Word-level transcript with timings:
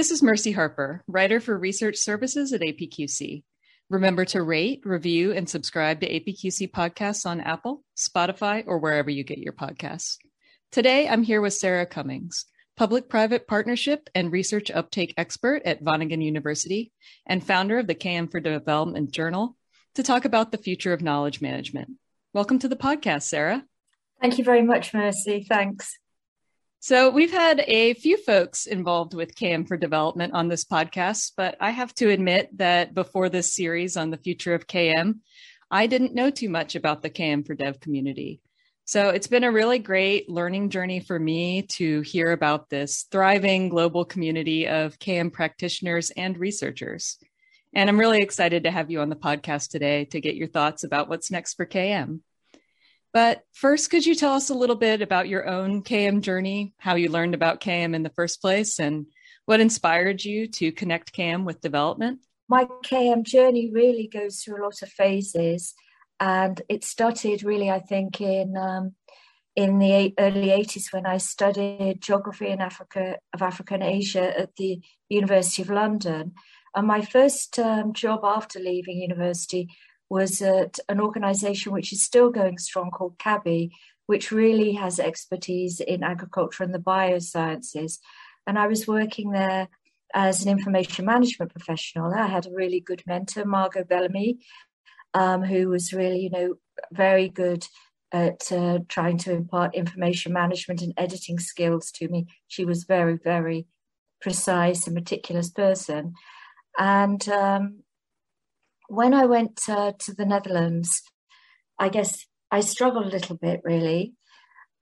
This 0.00 0.10
is 0.10 0.22
Mercy 0.22 0.52
Harper, 0.52 1.04
writer 1.06 1.40
for 1.40 1.58
research 1.58 1.98
services 1.98 2.54
at 2.54 2.62
APQC. 2.62 3.44
Remember 3.90 4.24
to 4.24 4.42
rate, 4.42 4.80
review, 4.86 5.32
and 5.32 5.46
subscribe 5.46 6.00
to 6.00 6.08
APQC 6.08 6.70
podcasts 6.70 7.26
on 7.26 7.42
Apple, 7.42 7.84
Spotify, 7.94 8.64
or 8.66 8.78
wherever 8.78 9.10
you 9.10 9.24
get 9.24 9.36
your 9.36 9.52
podcasts. 9.52 10.16
Today, 10.72 11.06
I'm 11.06 11.22
here 11.22 11.42
with 11.42 11.52
Sarah 11.52 11.84
Cummings, 11.84 12.46
public 12.78 13.10
private 13.10 13.46
partnership 13.46 14.08
and 14.14 14.32
research 14.32 14.70
uptake 14.70 15.12
expert 15.18 15.60
at 15.66 15.84
Wageningen 15.84 16.24
University 16.24 16.92
and 17.26 17.44
founder 17.44 17.78
of 17.78 17.86
the 17.86 17.94
KM 17.94 18.30
for 18.30 18.40
Development 18.40 19.10
Journal, 19.10 19.54
to 19.96 20.02
talk 20.02 20.24
about 20.24 20.50
the 20.50 20.56
future 20.56 20.94
of 20.94 21.02
knowledge 21.02 21.42
management. 21.42 21.90
Welcome 22.32 22.58
to 22.60 22.68
the 22.68 22.74
podcast, 22.74 23.24
Sarah. 23.24 23.66
Thank 24.18 24.38
you 24.38 24.44
very 24.44 24.62
much, 24.62 24.94
Mercy. 24.94 25.44
Thanks. 25.46 25.98
So, 26.82 27.10
we've 27.10 27.30
had 27.30 27.62
a 27.66 27.92
few 27.92 28.16
folks 28.16 28.64
involved 28.64 29.12
with 29.12 29.34
KM 29.34 29.68
for 29.68 29.76
development 29.76 30.32
on 30.32 30.48
this 30.48 30.64
podcast, 30.64 31.32
but 31.36 31.58
I 31.60 31.72
have 31.72 31.94
to 31.96 32.08
admit 32.08 32.56
that 32.56 32.94
before 32.94 33.28
this 33.28 33.54
series 33.54 33.98
on 33.98 34.08
the 34.08 34.16
future 34.16 34.54
of 34.54 34.66
KM, 34.66 35.18
I 35.70 35.86
didn't 35.86 36.14
know 36.14 36.30
too 36.30 36.48
much 36.48 36.76
about 36.76 37.02
the 37.02 37.10
KM 37.10 37.46
for 37.46 37.54
Dev 37.54 37.80
community. 37.80 38.40
So, 38.86 39.10
it's 39.10 39.26
been 39.26 39.44
a 39.44 39.52
really 39.52 39.78
great 39.78 40.30
learning 40.30 40.70
journey 40.70 41.00
for 41.00 41.18
me 41.18 41.66
to 41.72 42.00
hear 42.00 42.32
about 42.32 42.70
this 42.70 43.06
thriving 43.10 43.68
global 43.68 44.06
community 44.06 44.66
of 44.66 44.98
KM 44.98 45.30
practitioners 45.30 46.08
and 46.08 46.38
researchers. 46.38 47.18
And 47.74 47.90
I'm 47.90 48.00
really 48.00 48.22
excited 48.22 48.64
to 48.64 48.70
have 48.70 48.90
you 48.90 49.02
on 49.02 49.10
the 49.10 49.16
podcast 49.16 49.68
today 49.68 50.06
to 50.06 50.20
get 50.22 50.34
your 50.34 50.48
thoughts 50.48 50.82
about 50.82 51.10
what's 51.10 51.30
next 51.30 51.54
for 51.54 51.66
KM. 51.66 52.20
But 53.12 53.42
first, 53.52 53.90
could 53.90 54.06
you 54.06 54.14
tell 54.14 54.34
us 54.34 54.50
a 54.50 54.54
little 54.54 54.76
bit 54.76 55.02
about 55.02 55.28
your 55.28 55.48
own 55.48 55.82
KM 55.82 56.20
journey, 56.20 56.74
how 56.78 56.94
you 56.94 57.08
learned 57.08 57.34
about 57.34 57.60
KM 57.60 57.94
in 57.94 58.02
the 58.02 58.10
first 58.10 58.40
place, 58.40 58.78
and 58.78 59.06
what 59.46 59.60
inspired 59.60 60.24
you 60.24 60.46
to 60.48 60.70
connect 60.70 61.12
KM 61.12 61.44
with 61.44 61.60
development? 61.60 62.20
My 62.48 62.66
KM 62.84 63.24
journey 63.24 63.70
really 63.72 64.08
goes 64.12 64.40
through 64.40 64.62
a 64.62 64.64
lot 64.64 64.82
of 64.82 64.88
phases, 64.90 65.74
and 66.20 66.60
it 66.68 66.84
started 66.84 67.42
really, 67.42 67.70
I 67.70 67.80
think, 67.80 68.20
in 68.20 68.56
um, 68.56 68.94
in 69.56 69.78
the 69.78 70.14
early 70.18 70.48
80s 70.48 70.92
when 70.92 71.06
I 71.06 71.18
studied 71.18 72.00
geography 72.00 72.48
in 72.48 72.60
Africa 72.60 73.18
of 73.34 73.42
Africa 73.42 73.74
and 73.74 73.82
Asia 73.82 74.38
at 74.38 74.54
the 74.56 74.80
University 75.08 75.62
of 75.62 75.70
London. 75.70 76.32
And 76.74 76.86
my 76.86 77.02
first 77.02 77.58
um, 77.58 77.92
job 77.92 78.20
after 78.22 78.60
leaving 78.60 78.98
university 78.98 79.68
was 80.10 80.42
at 80.42 80.78
an 80.88 81.00
organization 81.00 81.72
which 81.72 81.92
is 81.92 82.02
still 82.02 82.30
going 82.30 82.58
strong 82.58 82.90
called 82.90 83.16
CABI, 83.18 83.70
which 84.06 84.32
really 84.32 84.72
has 84.72 84.98
expertise 84.98 85.80
in 85.80 86.02
agriculture 86.02 86.64
and 86.64 86.74
the 86.74 86.78
biosciences. 86.78 87.98
And 88.46 88.58
I 88.58 88.66
was 88.66 88.88
working 88.88 89.30
there 89.30 89.68
as 90.12 90.44
an 90.44 90.50
information 90.50 91.04
management 91.04 91.52
professional. 91.52 92.12
I 92.12 92.26
had 92.26 92.46
a 92.46 92.52
really 92.52 92.80
good 92.80 93.02
mentor, 93.06 93.44
Margot 93.44 93.84
Bellamy, 93.84 94.40
um, 95.14 95.42
who 95.42 95.68
was 95.68 95.92
really, 95.92 96.20
you 96.20 96.30
know, 96.30 96.54
very 96.92 97.28
good 97.28 97.64
at 98.12 98.50
uh, 98.50 98.80
trying 98.88 99.18
to 99.18 99.32
impart 99.32 99.76
information 99.76 100.32
management 100.32 100.82
and 100.82 100.92
editing 100.96 101.38
skills 101.38 101.92
to 101.92 102.08
me. 102.08 102.26
She 102.48 102.64
was 102.64 102.82
very, 102.82 103.16
very 103.16 103.66
precise 104.20 104.86
and 104.86 104.94
meticulous 104.94 105.50
person. 105.50 106.14
And 106.76 107.28
um, 107.28 107.84
when 108.90 109.14
I 109.14 109.26
went 109.26 109.56
to 109.56 109.94
the 110.18 110.26
Netherlands, 110.26 111.02
I 111.78 111.88
guess 111.88 112.26
I 112.50 112.60
struggled 112.60 113.06
a 113.06 113.10
little 113.10 113.36
bit 113.36 113.60
really. 113.62 114.14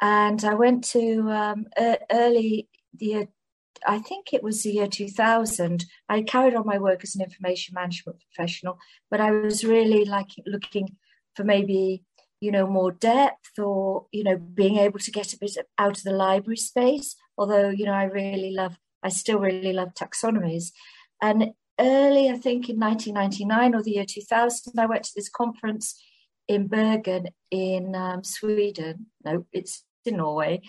And 0.00 0.42
I 0.44 0.54
went 0.54 0.84
to 0.92 1.30
um, 1.30 1.66
early 2.10 2.68
the 2.94 3.06
year, 3.06 3.28
I 3.86 3.98
think 3.98 4.32
it 4.32 4.42
was 4.42 4.62
the 4.62 4.70
year 4.70 4.86
2000. 4.86 5.84
I 6.08 6.22
carried 6.22 6.54
on 6.54 6.66
my 6.66 6.78
work 6.78 7.00
as 7.02 7.14
an 7.16 7.22
information 7.22 7.74
management 7.74 8.22
professional, 8.32 8.78
but 9.10 9.20
I 9.20 9.30
was 9.30 9.62
really 9.62 10.06
like 10.06 10.30
looking 10.46 10.96
for 11.36 11.44
maybe, 11.44 12.02
you 12.40 12.50
know, 12.50 12.66
more 12.66 12.92
depth 12.92 13.58
or, 13.58 14.06
you 14.10 14.24
know, 14.24 14.36
being 14.36 14.78
able 14.78 15.00
to 15.00 15.10
get 15.10 15.34
a 15.34 15.38
bit 15.38 15.56
out 15.76 15.98
of 15.98 16.04
the 16.04 16.12
library 16.12 16.56
space. 16.56 17.14
Although, 17.36 17.68
you 17.68 17.84
know, 17.84 17.92
I 17.92 18.04
really 18.04 18.52
love, 18.52 18.78
I 19.02 19.10
still 19.10 19.38
really 19.38 19.74
love 19.74 19.92
taxonomies. 19.92 20.72
And 21.20 21.52
early, 21.78 22.28
I 22.28 22.36
think 22.36 22.68
in 22.68 22.78
1999 22.78 23.74
or 23.74 23.82
the 23.82 23.92
year 23.92 24.04
2000, 24.06 24.78
I 24.78 24.86
went 24.86 25.04
to 25.04 25.12
this 25.14 25.28
conference 25.28 26.00
in 26.46 26.66
Bergen 26.66 27.28
in 27.50 27.94
um, 27.94 28.24
Sweden. 28.24 29.06
No, 29.24 29.46
it's 29.52 29.84
in 30.04 30.16
Norway. 30.16 30.60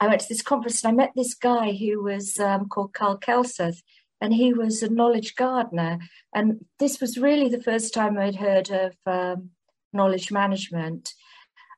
I 0.00 0.08
went 0.08 0.20
to 0.20 0.28
this 0.28 0.42
conference 0.42 0.84
and 0.84 0.92
I 0.92 0.96
met 0.96 1.12
this 1.14 1.34
guy 1.34 1.72
who 1.72 2.02
was 2.02 2.38
um, 2.38 2.68
called 2.68 2.92
Carl 2.92 3.18
Kelseth, 3.18 3.82
and 4.20 4.34
he 4.34 4.52
was 4.52 4.82
a 4.82 4.90
knowledge 4.90 5.36
gardener. 5.36 5.98
And 6.34 6.64
this 6.78 7.00
was 7.00 7.18
really 7.18 7.48
the 7.48 7.62
first 7.62 7.94
time 7.94 8.18
I'd 8.18 8.36
heard 8.36 8.70
of 8.70 8.94
um, 9.06 9.50
knowledge 9.92 10.30
management. 10.30 11.14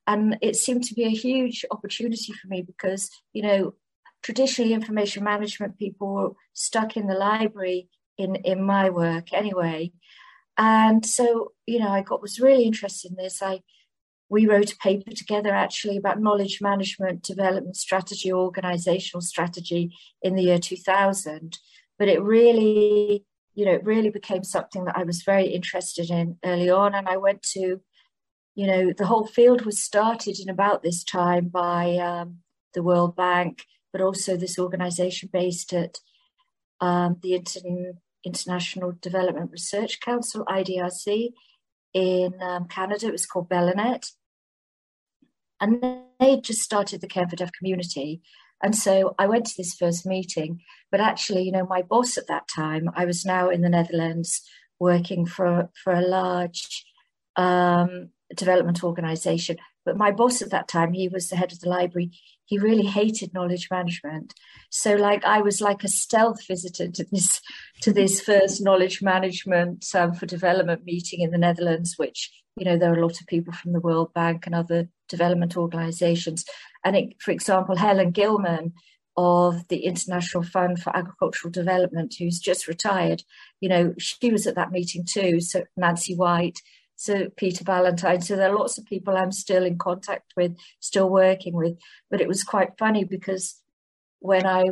And 0.07 0.37
it 0.41 0.55
seemed 0.55 0.83
to 0.85 0.95
be 0.95 1.03
a 1.03 1.09
huge 1.09 1.63
opportunity 1.69 2.33
for 2.33 2.47
me 2.47 2.63
because, 2.63 3.09
you 3.33 3.43
know, 3.43 3.75
traditionally 4.23 4.73
information 4.73 5.23
management 5.23 5.77
people 5.77 6.13
were 6.13 6.31
stuck 6.53 6.97
in 6.97 7.07
the 7.07 7.13
library 7.13 7.87
in 8.17 8.35
in 8.35 8.63
my 8.63 8.89
work 8.89 9.33
anyway. 9.33 9.91
And 10.57 11.05
so, 11.05 11.53
you 11.65 11.79
know, 11.79 11.89
I 11.89 12.01
got 12.01 12.21
was 12.21 12.39
really 12.39 12.65
interested 12.65 13.11
in 13.11 13.17
this. 13.17 13.41
I 13.41 13.61
we 14.31 14.47
wrote 14.47 14.71
a 14.71 14.77
paper 14.77 15.11
together 15.11 15.53
actually 15.53 15.97
about 15.97 16.21
knowledge 16.21 16.61
management, 16.61 17.21
development 17.21 17.75
strategy, 17.75 18.31
organizational 18.31 19.21
strategy 19.21 19.93
in 20.21 20.35
the 20.35 20.43
year 20.43 20.57
2000. 20.57 21.59
But 21.99 22.07
it 22.07 22.21
really, 22.21 23.25
you 23.55 23.65
know, 23.65 23.73
it 23.73 23.83
really 23.83 24.09
became 24.09 24.45
something 24.45 24.85
that 24.85 24.97
I 24.97 25.03
was 25.03 25.23
very 25.23 25.47
interested 25.47 26.09
in 26.09 26.37
early 26.45 26.69
on. 26.69 26.95
And 26.95 27.09
I 27.09 27.17
went 27.17 27.41
to, 27.53 27.81
you 28.55 28.67
know, 28.67 28.93
the 28.93 29.07
whole 29.07 29.27
field 29.27 29.65
was 29.65 29.79
started 29.79 30.39
in 30.39 30.47
about 30.47 30.81
this 30.81 31.03
time 31.03 31.49
by 31.49 31.97
um, 31.97 32.37
the 32.73 32.83
World 32.83 33.17
Bank, 33.17 33.65
but 33.91 33.99
also 33.99 34.37
this 34.37 34.57
organization 34.57 35.29
based 35.33 35.73
at 35.73 35.97
um, 36.81 37.17
the 37.21 37.35
Inter- 37.35 37.93
International 38.25 38.93
Development 39.01 39.49
Research 39.51 39.99
Council, 40.01 40.43
IDRC, 40.45 41.29
in 41.93 42.33
um, 42.41 42.67
Canada. 42.67 43.07
It 43.07 43.11
was 43.11 43.25
called 43.25 43.49
Bellanet. 43.49 44.11
And 45.59 45.83
they 46.19 46.39
just 46.41 46.61
started 46.61 47.01
the 47.01 47.07
KM 47.07 47.29
for 47.29 47.35
Dev 47.35 47.51
community. 47.57 48.21
And 48.63 48.75
so 48.75 49.15
I 49.17 49.27
went 49.27 49.45
to 49.47 49.53
this 49.57 49.73
first 49.73 50.05
meeting, 50.05 50.59
but 50.91 50.99
actually, 50.99 51.43
you 51.43 51.51
know, 51.51 51.65
my 51.65 51.81
boss 51.81 52.17
at 52.17 52.27
that 52.27 52.47
time, 52.47 52.89
I 52.95 53.05
was 53.05 53.25
now 53.25 53.49
in 53.49 53.61
the 53.61 53.69
Netherlands 53.69 54.41
working 54.79 55.25
for, 55.25 55.69
for 55.83 55.93
a 55.93 56.01
large 56.01 56.85
um, 57.35 58.09
development 58.35 58.83
organization. 58.83 59.57
But 59.85 59.97
my 59.97 60.11
boss 60.11 60.41
at 60.41 60.51
that 60.51 60.67
time, 60.67 60.93
he 60.93 61.07
was 61.07 61.29
the 61.29 61.35
head 61.35 61.51
of 61.51 61.59
the 61.59 61.69
library. 61.69 62.11
He 62.51 62.59
really 62.59 62.85
hated 62.85 63.33
knowledge 63.33 63.69
management. 63.71 64.33
So, 64.69 64.95
like, 64.95 65.23
I 65.23 65.39
was 65.39 65.61
like 65.61 65.85
a 65.85 65.87
stealth 65.87 66.45
visitor 66.45 66.91
to 66.91 67.05
this 67.09 67.39
to 67.79 67.93
this 67.93 68.19
first 68.19 68.61
knowledge 68.61 69.01
management 69.01 69.85
um, 69.95 70.13
for 70.13 70.25
development 70.25 70.83
meeting 70.83 71.21
in 71.21 71.31
the 71.31 71.37
Netherlands, 71.37 71.93
which 71.95 72.29
you 72.57 72.65
know 72.65 72.77
there 72.77 72.91
are 72.91 72.97
a 72.97 73.01
lot 73.07 73.21
of 73.21 73.27
people 73.27 73.53
from 73.53 73.71
the 73.71 73.79
World 73.79 74.13
Bank 74.13 74.45
and 74.45 74.53
other 74.53 74.89
development 75.07 75.55
organisations. 75.55 76.43
And 76.83 76.97
it, 76.97 77.21
for 77.21 77.31
example, 77.31 77.77
Helen 77.77 78.11
Gillman 78.11 78.73
of 79.15 79.65
the 79.69 79.85
International 79.85 80.43
Fund 80.43 80.81
for 80.81 80.93
Agricultural 80.93 81.53
Development, 81.53 82.13
who's 82.19 82.37
just 82.37 82.67
retired, 82.67 83.23
you 83.61 83.69
know, 83.69 83.93
she 83.97 84.29
was 84.29 84.45
at 84.45 84.55
that 84.55 84.71
meeting 84.71 85.05
too. 85.05 85.39
So 85.39 85.63
Nancy 85.77 86.15
White, 86.15 86.59
so 87.01 87.29
Peter 87.35 87.63
Valentine. 87.63 88.21
So 88.21 88.35
there 88.35 88.51
are 88.51 88.55
lots 88.55 88.77
of 88.77 88.85
people 88.85 89.17
I'm 89.17 89.31
still 89.31 89.65
in 89.65 89.79
contact 89.79 90.33
with, 90.37 90.55
still 90.79 91.09
working 91.09 91.55
with. 91.55 91.79
But 92.11 92.21
it 92.21 92.27
was 92.27 92.43
quite 92.43 92.77
funny 92.77 93.05
because 93.05 93.59
when 94.19 94.45
I 94.45 94.65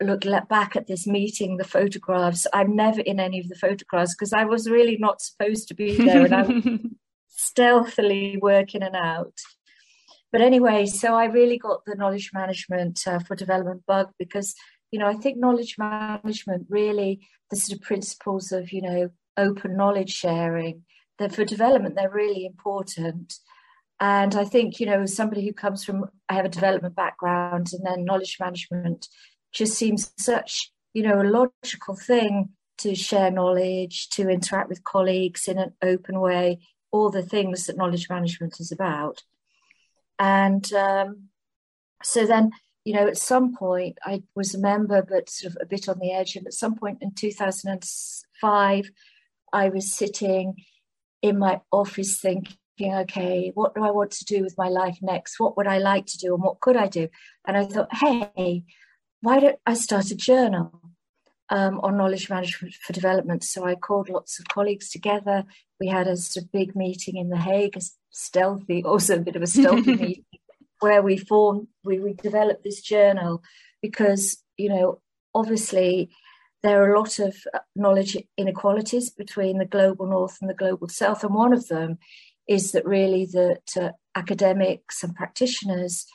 look 0.00 0.22
back 0.48 0.76
at 0.76 0.86
this 0.86 1.06
meeting, 1.06 1.58
the 1.58 1.64
photographs, 1.64 2.46
I'm 2.54 2.74
never 2.74 3.02
in 3.02 3.20
any 3.20 3.38
of 3.38 3.50
the 3.50 3.54
photographs 3.54 4.14
because 4.14 4.32
I 4.32 4.44
was 4.44 4.70
really 4.70 4.96
not 4.96 5.20
supposed 5.20 5.68
to 5.68 5.74
be 5.74 5.94
there 5.94 6.24
and 6.24 6.34
I'm 6.34 6.96
stealthily 7.28 8.38
working 8.40 8.82
and 8.82 8.96
out. 8.96 9.38
But 10.32 10.40
anyway, 10.40 10.86
so 10.86 11.14
I 11.14 11.26
really 11.26 11.58
got 11.58 11.84
the 11.84 11.96
knowledge 11.96 12.30
management 12.32 13.06
uh, 13.06 13.18
for 13.18 13.36
development 13.36 13.82
bug 13.86 14.08
because, 14.18 14.54
you 14.90 14.98
know, 14.98 15.06
I 15.06 15.16
think 15.16 15.36
knowledge 15.36 15.76
management 15.76 16.66
really, 16.70 17.28
the 17.50 17.56
sort 17.56 17.78
of 17.78 17.84
principles 17.84 18.52
of, 18.52 18.72
you 18.72 18.80
know, 18.80 19.10
open 19.36 19.76
knowledge 19.76 20.14
sharing, 20.14 20.84
that 21.18 21.34
for 21.34 21.44
development 21.44 21.94
they're 21.94 22.10
really 22.10 22.46
important. 22.46 23.34
And 24.00 24.34
I 24.34 24.44
think, 24.44 24.80
you 24.80 24.86
know, 24.86 25.06
somebody 25.06 25.46
who 25.46 25.52
comes 25.52 25.84
from, 25.84 26.06
I 26.28 26.34
have 26.34 26.44
a 26.44 26.50
development 26.50 26.96
background 26.96 27.68
and 27.72 27.86
then 27.86 28.04
knowledge 28.04 28.38
management 28.40 29.08
just 29.52 29.74
seems 29.74 30.12
such, 30.18 30.72
you 30.92 31.02
know, 31.02 31.20
a 31.20 31.24
logical 31.24 31.96
thing 31.96 32.50
to 32.78 32.94
share 32.94 33.30
knowledge, 33.30 34.08
to 34.10 34.28
interact 34.28 34.68
with 34.68 34.84
colleagues 34.84 35.46
in 35.46 35.58
an 35.58 35.72
open 35.80 36.20
way, 36.20 36.58
all 36.90 37.10
the 37.10 37.22
things 37.22 37.66
that 37.66 37.76
knowledge 37.76 38.08
management 38.10 38.58
is 38.58 38.72
about. 38.72 39.22
And 40.18 40.70
um, 40.72 41.28
so 42.02 42.26
then, 42.26 42.50
you 42.84 42.94
know, 42.94 43.06
at 43.06 43.16
some 43.16 43.54
point, 43.54 43.98
I 44.04 44.22
was 44.34 44.54
a 44.54 44.60
member, 44.60 45.02
but 45.08 45.30
sort 45.30 45.52
of 45.52 45.58
a 45.62 45.66
bit 45.66 45.88
on 45.88 45.98
the 46.00 46.12
edge. 46.12 46.36
And 46.36 46.46
at 46.46 46.52
some 46.52 46.74
point 46.74 46.98
in 47.00 47.12
2005, 47.14 48.90
I 49.52 49.68
was 49.68 49.92
sitting 49.92 50.56
in 51.24 51.38
my 51.38 51.58
office 51.72 52.18
thinking, 52.20 52.54
okay, 52.80 53.50
what 53.54 53.74
do 53.74 53.82
I 53.82 53.90
want 53.90 54.10
to 54.10 54.26
do 54.26 54.42
with 54.42 54.58
my 54.58 54.68
life 54.68 54.98
next? 55.00 55.40
What 55.40 55.56
would 55.56 55.66
I 55.66 55.78
like 55.78 56.04
to 56.08 56.18
do? 56.18 56.34
And 56.34 56.42
what 56.42 56.60
could 56.60 56.76
I 56.76 56.86
do? 56.86 57.08
And 57.46 57.56
I 57.56 57.64
thought, 57.64 57.88
hey, 57.94 58.64
why 59.22 59.40
don't 59.40 59.58
I 59.64 59.72
start 59.72 60.10
a 60.10 60.16
journal 60.16 60.82
um, 61.48 61.80
on 61.82 61.96
knowledge 61.96 62.28
management 62.28 62.74
for 62.74 62.92
development? 62.92 63.42
So 63.42 63.64
I 63.64 63.74
called 63.74 64.10
lots 64.10 64.38
of 64.38 64.48
colleagues 64.48 64.90
together. 64.90 65.44
We 65.80 65.86
had 65.88 66.08
a 66.08 66.18
sort 66.18 66.44
of 66.44 66.52
big 66.52 66.76
meeting 66.76 67.16
in 67.16 67.30
The 67.30 67.38
Hague, 67.38 67.78
a 67.78 67.80
stealthy, 68.10 68.82
also 68.84 69.16
a 69.16 69.20
bit 69.20 69.36
of 69.36 69.42
a 69.42 69.46
stealthy 69.46 69.96
meeting 69.96 70.24
where 70.80 71.00
we 71.00 71.16
formed, 71.16 71.68
we, 71.84 72.00
we 72.00 72.12
developed 72.12 72.64
this 72.64 72.82
journal 72.82 73.42
because, 73.80 74.42
you 74.58 74.68
know, 74.68 75.00
obviously 75.34 76.10
there 76.64 76.82
are 76.82 76.94
a 76.94 76.98
lot 76.98 77.18
of 77.18 77.36
uh, 77.52 77.58
knowledge 77.76 78.16
inequalities 78.38 79.10
between 79.10 79.58
the 79.58 79.66
global 79.66 80.06
north 80.06 80.38
and 80.40 80.48
the 80.48 80.54
global 80.54 80.88
south. 80.88 81.22
And 81.22 81.34
one 81.34 81.52
of 81.52 81.68
them 81.68 81.98
is 82.48 82.72
that 82.72 82.86
really 82.86 83.26
that 83.26 83.68
uh, 83.78 83.90
academics 84.14 85.04
and 85.04 85.14
practitioners 85.14 86.06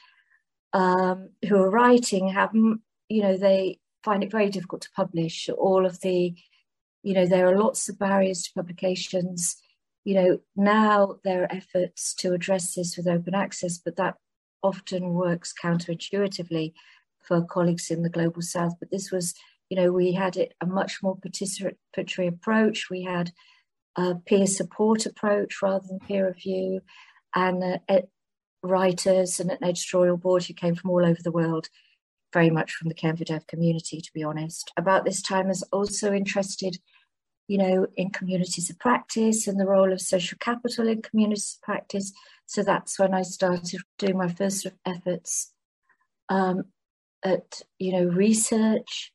um, 0.74 1.30
who 1.48 1.56
are 1.56 1.70
writing 1.70 2.30
have, 2.30 2.52
you 2.54 3.22
know, 3.22 3.38
they 3.38 3.80
find 4.04 4.24
it 4.24 4.32
very 4.32 4.50
difficult 4.50 4.82
to 4.82 4.96
publish 4.96 5.50
all 5.56 5.86
of 5.86 6.02
the, 6.02 6.34
you 7.04 7.14
know, 7.14 7.28
there 7.28 7.48
are 7.48 7.60
lots 7.60 7.88
of 7.88 8.00
barriers 8.00 8.42
to 8.44 8.54
publications. 8.56 9.56
You 10.04 10.16
know, 10.16 10.40
now 10.56 11.18
there 11.24 11.44
are 11.44 11.56
efforts 11.56 12.16
to 12.16 12.34
address 12.34 12.74
this 12.74 12.98
with 12.98 13.08
open 13.08 13.36
access, 13.36 13.78
but 13.78 13.98
that 13.98 14.16
often 14.64 15.14
works 15.14 15.54
counterintuitively 15.64 16.74
for 17.22 17.44
colleagues 17.44 17.92
in 17.92 18.02
the 18.02 18.10
global 18.10 18.42
south. 18.42 18.74
But 18.80 18.90
this 18.90 19.12
was, 19.12 19.36
you 19.70 19.78
know, 19.78 19.92
we 19.92 20.14
had 20.14 20.38
it 20.38 20.54
a 20.62 20.66
much 20.66 21.02
more 21.04 21.18
participatory 21.18 22.28
approach. 22.28 22.90
We 22.90 23.04
had 23.04 23.32
a 23.96 24.16
peer 24.16 24.48
support 24.48 25.06
approach 25.06 25.62
rather 25.62 25.86
than 25.88 26.00
peer 26.00 26.28
review, 26.28 26.82
and 27.36 27.80
uh, 27.88 28.02
writers 28.64 29.40
and 29.40 29.52
an 29.52 29.64
editorial 29.64 30.18
board 30.18 30.44
who 30.44 30.54
came 30.54 30.76
from 30.76 30.90
all 30.90 31.06
over 31.06 31.20
the 31.24 31.32
world, 31.32 31.70
very 32.34 32.50
much 32.50 32.74
from 32.74 32.90
the 32.90 32.96
KM4Dev 32.96 33.48
community, 33.48 34.02
to 34.02 34.12
be 34.14 34.24
honest. 34.24 34.72
About 34.78 35.06
this 35.06 35.22
time, 35.22 35.48
was 35.48 35.64
also 35.72 36.14
interested 36.14 36.78
you 37.50 37.58
know, 37.58 37.88
in 37.98 38.12
communities 38.12 38.70
of 38.70 38.78
practice 38.78 39.48
and 39.48 39.60
the 39.60 39.66
role 39.66 39.92
of 39.92 40.00
social 40.00 40.38
capital 40.40 40.88
in 40.88 41.02
communities 41.02 41.58
of 41.58 41.66
practice. 41.66 42.14
So 42.46 42.62
that's 42.62 43.00
when 43.00 43.12
I 43.12 43.24
started 43.24 43.82
doing 43.98 44.18
my 44.18 44.28
first 44.28 44.68
efforts 44.86 45.52
um, 46.30 46.66
at, 47.26 47.64
you 47.80 47.92
know, 47.92 48.04
research, 48.04 49.12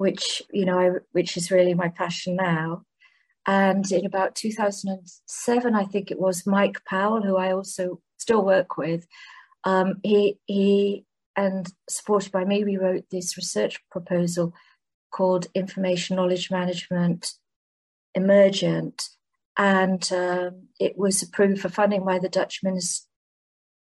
which, 0.00 0.42
you 0.50 0.64
know, 0.64 0.78
I, 0.78 0.90
which 1.12 1.36
is 1.36 1.50
really 1.50 1.74
my 1.74 1.90
passion 1.90 2.34
now. 2.34 2.84
And 3.46 3.84
in 3.92 4.06
about 4.06 4.34
2007, 4.34 5.74
I 5.74 5.84
think 5.84 6.10
it 6.10 6.18
was 6.18 6.46
Mike 6.46 6.82
Powell, 6.86 7.20
who 7.20 7.36
I 7.36 7.52
also 7.52 8.00
still 8.16 8.42
work 8.42 8.78
with. 8.78 9.06
Um, 9.64 9.96
he 10.02 10.38
he 10.46 11.04
and 11.36 11.70
supported 11.90 12.32
by 12.32 12.46
me, 12.46 12.64
we 12.64 12.78
wrote 12.78 13.10
this 13.10 13.36
research 13.36 13.78
proposal 13.90 14.54
called 15.10 15.48
Information 15.54 16.16
Knowledge 16.16 16.50
Management 16.50 17.34
emergent, 18.14 19.06
and 19.58 20.10
um, 20.12 20.68
it 20.80 20.96
was 20.96 21.22
approved 21.22 21.60
for 21.60 21.68
funding 21.68 22.06
by 22.06 22.18
the 22.18 22.30
Dutch 22.30 22.62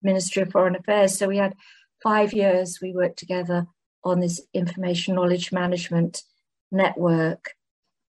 Ministry 0.01 0.43
of 0.43 0.51
Foreign 0.53 0.77
Affairs. 0.77 1.17
So 1.17 1.27
we 1.27 1.39
had 1.39 1.55
five 2.01 2.31
years 2.31 2.79
we 2.81 2.93
worked 2.93 3.19
together 3.19 3.67
on 4.05 4.19
this 4.19 4.41
information 4.53 5.15
knowledge 5.15 5.51
management 5.51 6.21
network, 6.71 7.53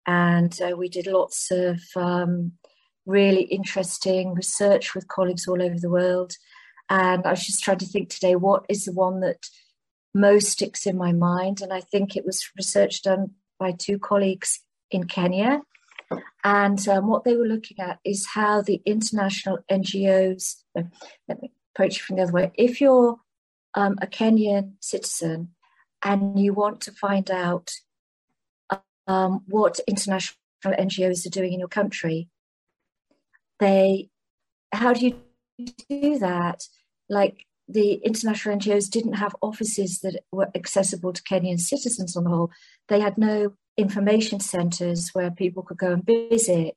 and 0.06 0.58
uh, 0.60 0.76
we 0.76 0.88
did 0.88 1.06
lots 1.06 1.50
of 1.50 1.80
um, 1.96 2.52
really 3.06 3.42
interesting 3.42 4.34
research 4.34 4.94
with 4.94 5.08
colleagues 5.08 5.48
all 5.48 5.62
over 5.62 5.78
the 5.78 5.90
world. 5.90 6.32
And 6.90 7.26
I 7.26 7.30
was 7.30 7.44
just 7.44 7.64
trying 7.64 7.78
to 7.78 7.86
think 7.86 8.10
today 8.10 8.36
what 8.36 8.64
is 8.68 8.84
the 8.84 8.92
one 8.92 9.20
that 9.20 9.46
most 10.14 10.48
sticks 10.48 10.86
in 10.86 10.96
my 10.96 11.12
mind. 11.12 11.60
And 11.60 11.72
I 11.72 11.80
think 11.80 12.16
it 12.16 12.24
was 12.24 12.48
research 12.56 13.02
done 13.02 13.32
by 13.58 13.72
two 13.72 13.98
colleagues 13.98 14.60
in 14.90 15.04
Kenya 15.04 15.62
and 16.44 16.86
um, 16.88 17.08
what 17.08 17.24
they 17.24 17.36
were 17.36 17.46
looking 17.46 17.80
at 17.80 17.98
is 18.04 18.26
how 18.26 18.62
the 18.62 18.80
international 18.86 19.58
NGOs, 19.70 20.62
let 20.74 21.42
me 21.42 21.50
approach 21.74 21.96
it 21.96 22.02
from 22.02 22.16
the 22.16 22.22
other 22.22 22.32
way. 22.32 22.52
If 22.54 22.80
you're 22.80 23.18
um, 23.74 23.98
a 24.00 24.06
Kenyan 24.06 24.74
citizen 24.80 25.54
and 26.06 26.38
you 26.38 26.52
want 26.52 26.80
to 26.82 26.92
find 26.92 27.28
out 27.32 27.72
um, 29.08 29.42
what 29.48 29.80
international 29.88 30.36
NGOs 30.64 31.26
are 31.26 31.30
doing 31.30 31.52
in 31.52 31.58
your 31.58 31.68
country, 31.68 32.28
they, 33.58 34.08
how 34.72 34.92
do 34.92 35.04
you 35.04 35.16
do 35.90 36.18
that? 36.20 36.62
Like 37.08 37.44
the 37.66 37.94
international 38.04 38.56
NGOs 38.56 38.88
didn't 38.88 39.14
have 39.14 39.34
offices 39.42 39.98
that 40.04 40.22
were 40.30 40.48
accessible 40.54 41.12
to 41.12 41.22
Kenyan 41.24 41.58
citizens 41.58 42.16
on 42.16 42.22
the 42.22 42.30
whole. 42.30 42.52
They 42.88 43.00
had 43.00 43.18
no 43.18 43.54
information 43.76 44.38
centers 44.38 45.10
where 45.12 45.32
people 45.32 45.64
could 45.64 45.78
go 45.78 45.92
and 45.92 46.06
visit 46.06 46.76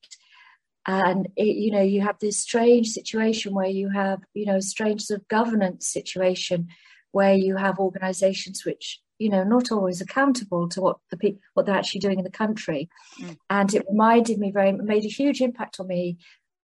and 0.87 1.27
it, 1.35 1.55
you 1.55 1.71
know 1.71 1.81
you 1.81 2.01
have 2.01 2.17
this 2.19 2.37
strange 2.37 2.87
situation 2.89 3.53
where 3.53 3.67
you 3.67 3.89
have 3.89 4.19
you 4.33 4.45
know 4.45 4.59
strange 4.59 5.03
sort 5.03 5.21
of 5.21 5.27
governance 5.29 5.87
situation 5.87 6.67
where 7.11 7.33
you 7.33 7.55
have 7.55 7.79
organizations 7.79 8.65
which 8.65 8.99
you 9.19 9.29
know 9.29 9.43
not 9.43 9.71
always 9.71 10.01
accountable 10.01 10.67
to 10.69 10.81
what 10.81 10.97
the 11.11 11.17
people 11.17 11.41
what 11.53 11.65
they're 11.65 11.75
actually 11.75 11.99
doing 11.99 12.17
in 12.17 12.23
the 12.23 12.31
country 12.31 12.89
mm. 13.21 13.37
and 13.49 13.73
it 13.73 13.85
reminded 13.87 14.39
me 14.39 14.51
very 14.51 14.71
made 14.71 15.05
a 15.05 15.09
huge 15.09 15.41
impact 15.41 15.79
on 15.79 15.87
me 15.87 16.17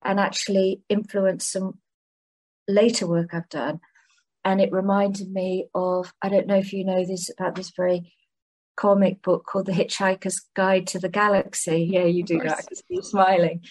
and 0.03 0.19
actually 0.19 0.81
influenced 0.89 1.51
some 1.51 1.77
later 2.67 3.05
work 3.05 3.33
i've 3.33 3.49
done 3.49 3.79
and 4.43 4.59
it 4.61 4.71
reminded 4.71 5.31
me 5.31 5.67
of 5.75 6.11
i 6.21 6.29
don't 6.29 6.47
know 6.47 6.57
if 6.57 6.73
you 6.73 6.83
know 6.83 7.05
this 7.05 7.29
about 7.29 7.55
this 7.55 7.71
very 7.75 8.11
comic 8.75 9.21
book 9.21 9.45
called 9.45 9.65
The 9.65 9.71
Hitchhiker's 9.71 10.41
Guide 10.53 10.87
to 10.87 10.99
the 10.99 11.09
Galaxy. 11.09 11.87
Yeah, 11.91 12.05
you 12.05 12.23
do 12.23 12.39
that 12.41 12.65
you're 12.89 13.03
smiling. 13.03 13.61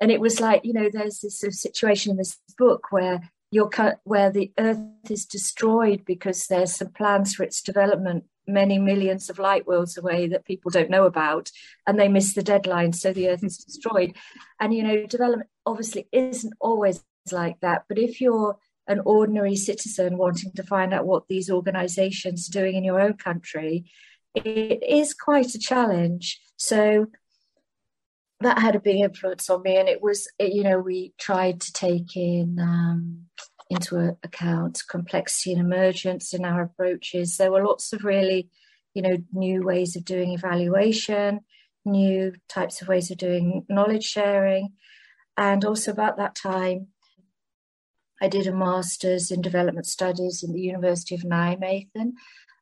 And 0.00 0.12
it 0.12 0.20
was 0.20 0.40
like, 0.40 0.64
you 0.64 0.72
know, 0.72 0.88
there's 0.92 1.20
this 1.20 1.40
sort 1.40 1.52
of 1.52 1.58
situation 1.58 2.12
in 2.12 2.16
this 2.16 2.38
book 2.56 2.86
where 2.90 3.30
you're 3.50 3.70
where 4.04 4.30
the 4.30 4.52
Earth 4.58 4.78
is 5.10 5.24
destroyed 5.24 6.04
because 6.04 6.46
there's 6.46 6.76
some 6.76 6.88
plans 6.88 7.34
for 7.34 7.42
its 7.42 7.62
development 7.62 8.24
many 8.48 8.78
millions 8.78 9.28
of 9.28 9.38
light 9.38 9.66
worlds 9.66 9.98
away 9.98 10.26
that 10.26 10.46
people 10.46 10.70
don't 10.70 10.90
know 10.90 11.04
about, 11.04 11.50
and 11.86 12.00
they 12.00 12.08
miss 12.08 12.32
the 12.32 12.42
deadline, 12.42 12.92
so 12.92 13.12
the 13.12 13.28
Earth 13.28 13.44
is 13.44 13.58
destroyed. 13.64 14.16
And 14.58 14.74
you 14.74 14.82
know, 14.82 15.06
development 15.06 15.50
obviously 15.66 16.08
isn't 16.12 16.54
always 16.60 17.04
like 17.30 17.60
that. 17.60 17.84
But 17.88 17.98
if 17.98 18.20
you're 18.20 18.56
an 18.86 19.00
ordinary 19.04 19.54
citizen 19.54 20.16
wanting 20.16 20.50
to 20.52 20.62
find 20.62 20.94
out 20.94 21.06
what 21.06 21.28
these 21.28 21.50
organizations 21.50 22.48
are 22.48 22.58
doing 22.58 22.74
in 22.74 22.84
your 22.84 23.00
own 23.00 23.14
country, 23.14 23.84
it 24.34 24.82
is 24.82 25.12
quite 25.12 25.54
a 25.54 25.58
challenge. 25.58 26.40
So 26.56 27.08
that 28.40 28.58
had 28.58 28.76
a 28.76 28.80
big 28.80 29.00
influence 29.00 29.50
on 29.50 29.62
me, 29.62 29.76
and 29.76 29.88
it 29.88 30.02
was, 30.02 30.30
you 30.38 30.62
know, 30.62 30.78
we 30.78 31.12
tried 31.18 31.60
to 31.60 31.72
take 31.72 32.16
in 32.16 32.58
um, 32.60 33.26
into 33.70 34.16
account 34.22 34.82
complexity 34.88 35.52
and 35.52 35.60
emergence 35.60 36.32
in 36.32 36.44
our 36.44 36.62
approaches. 36.62 37.36
There 37.36 37.50
were 37.50 37.64
lots 37.64 37.92
of 37.92 38.04
really, 38.04 38.48
you 38.94 39.02
know, 39.02 39.18
new 39.32 39.62
ways 39.62 39.96
of 39.96 40.04
doing 40.04 40.32
evaluation, 40.32 41.40
new 41.84 42.32
types 42.48 42.80
of 42.80 42.88
ways 42.88 43.10
of 43.10 43.18
doing 43.18 43.66
knowledge 43.68 44.04
sharing, 44.04 44.74
and 45.36 45.64
also 45.64 45.90
about 45.90 46.16
that 46.18 46.34
time. 46.34 46.88
I 48.20 48.28
did 48.28 48.46
a 48.46 48.52
master's 48.52 49.30
in 49.30 49.42
development 49.42 49.86
studies 49.86 50.42
in 50.42 50.52
the 50.52 50.60
University 50.60 51.14
of 51.14 51.22
Nijmegen, 51.22 52.12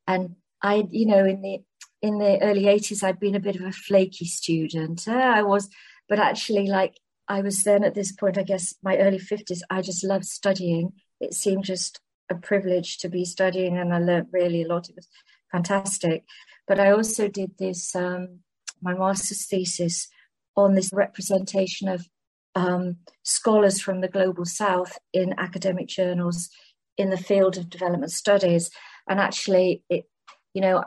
and 0.06 0.36
I, 0.62 0.84
you 0.90 1.06
know, 1.06 1.24
in 1.24 1.42
the 1.42 1.58
in 2.06 2.18
the 2.18 2.40
early 2.42 2.64
80s, 2.64 3.02
I'd 3.02 3.20
been 3.20 3.34
a 3.34 3.40
bit 3.40 3.56
of 3.56 3.62
a 3.62 3.72
flaky 3.72 4.24
student. 4.24 5.06
Uh, 5.08 5.12
I 5.12 5.42
was, 5.42 5.68
but 6.08 6.18
actually, 6.18 6.68
like 6.68 6.98
I 7.28 7.40
was 7.40 7.62
then 7.62 7.84
at 7.84 7.94
this 7.94 8.12
point, 8.12 8.38
I 8.38 8.42
guess 8.42 8.74
my 8.82 8.96
early 8.98 9.18
50s, 9.18 9.60
I 9.70 9.82
just 9.82 10.04
loved 10.04 10.24
studying. 10.24 10.92
It 11.20 11.34
seemed 11.34 11.64
just 11.64 12.00
a 12.30 12.34
privilege 12.34 12.98
to 12.98 13.08
be 13.08 13.24
studying, 13.24 13.76
and 13.76 13.92
I 13.92 13.98
learned 13.98 14.28
really 14.32 14.62
a 14.62 14.68
lot. 14.68 14.88
It 14.88 14.96
was 14.96 15.08
fantastic. 15.50 16.24
But 16.68 16.80
I 16.80 16.90
also 16.90 17.28
did 17.28 17.52
this, 17.58 17.94
um, 17.94 18.40
my 18.80 18.94
master's 18.94 19.46
thesis 19.46 20.08
on 20.56 20.74
this 20.74 20.90
representation 20.92 21.88
of 21.88 22.08
um, 22.54 22.96
scholars 23.22 23.80
from 23.80 24.00
the 24.00 24.08
global 24.08 24.44
south 24.44 24.98
in 25.12 25.34
academic 25.38 25.88
journals 25.88 26.48
in 26.96 27.10
the 27.10 27.18
field 27.18 27.58
of 27.58 27.68
development 27.68 28.12
studies. 28.12 28.70
And 29.08 29.20
actually, 29.20 29.82
it 29.90 30.06
you 30.56 30.62
know, 30.62 30.82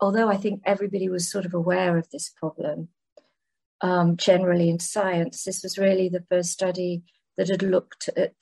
although 0.00 0.28
I 0.28 0.36
think 0.36 0.62
everybody 0.64 1.08
was 1.08 1.30
sort 1.30 1.44
of 1.44 1.54
aware 1.54 1.96
of 1.96 2.08
this 2.10 2.30
problem 2.30 2.88
um, 3.80 4.16
generally 4.16 4.68
in 4.68 4.78
science, 4.78 5.44
this 5.44 5.62
was 5.62 5.78
really 5.78 6.08
the 6.08 6.24
first 6.28 6.50
study 6.50 7.02
that 7.36 7.48
had 7.48 7.62
looked 7.62 8.10
at 8.16 8.34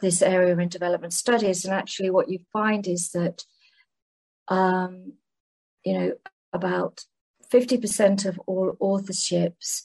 this 0.00 0.22
area 0.22 0.56
in 0.56 0.68
development 0.68 1.12
studies. 1.12 1.64
And 1.64 1.74
actually, 1.74 2.10
what 2.10 2.28
you 2.28 2.40
find 2.52 2.86
is 2.88 3.10
that 3.10 3.44
um, 4.48 5.12
you 5.84 5.94
know, 5.94 6.12
about 6.52 7.04
50% 7.52 8.26
of 8.26 8.38
all 8.46 8.76
authorships 8.80 9.82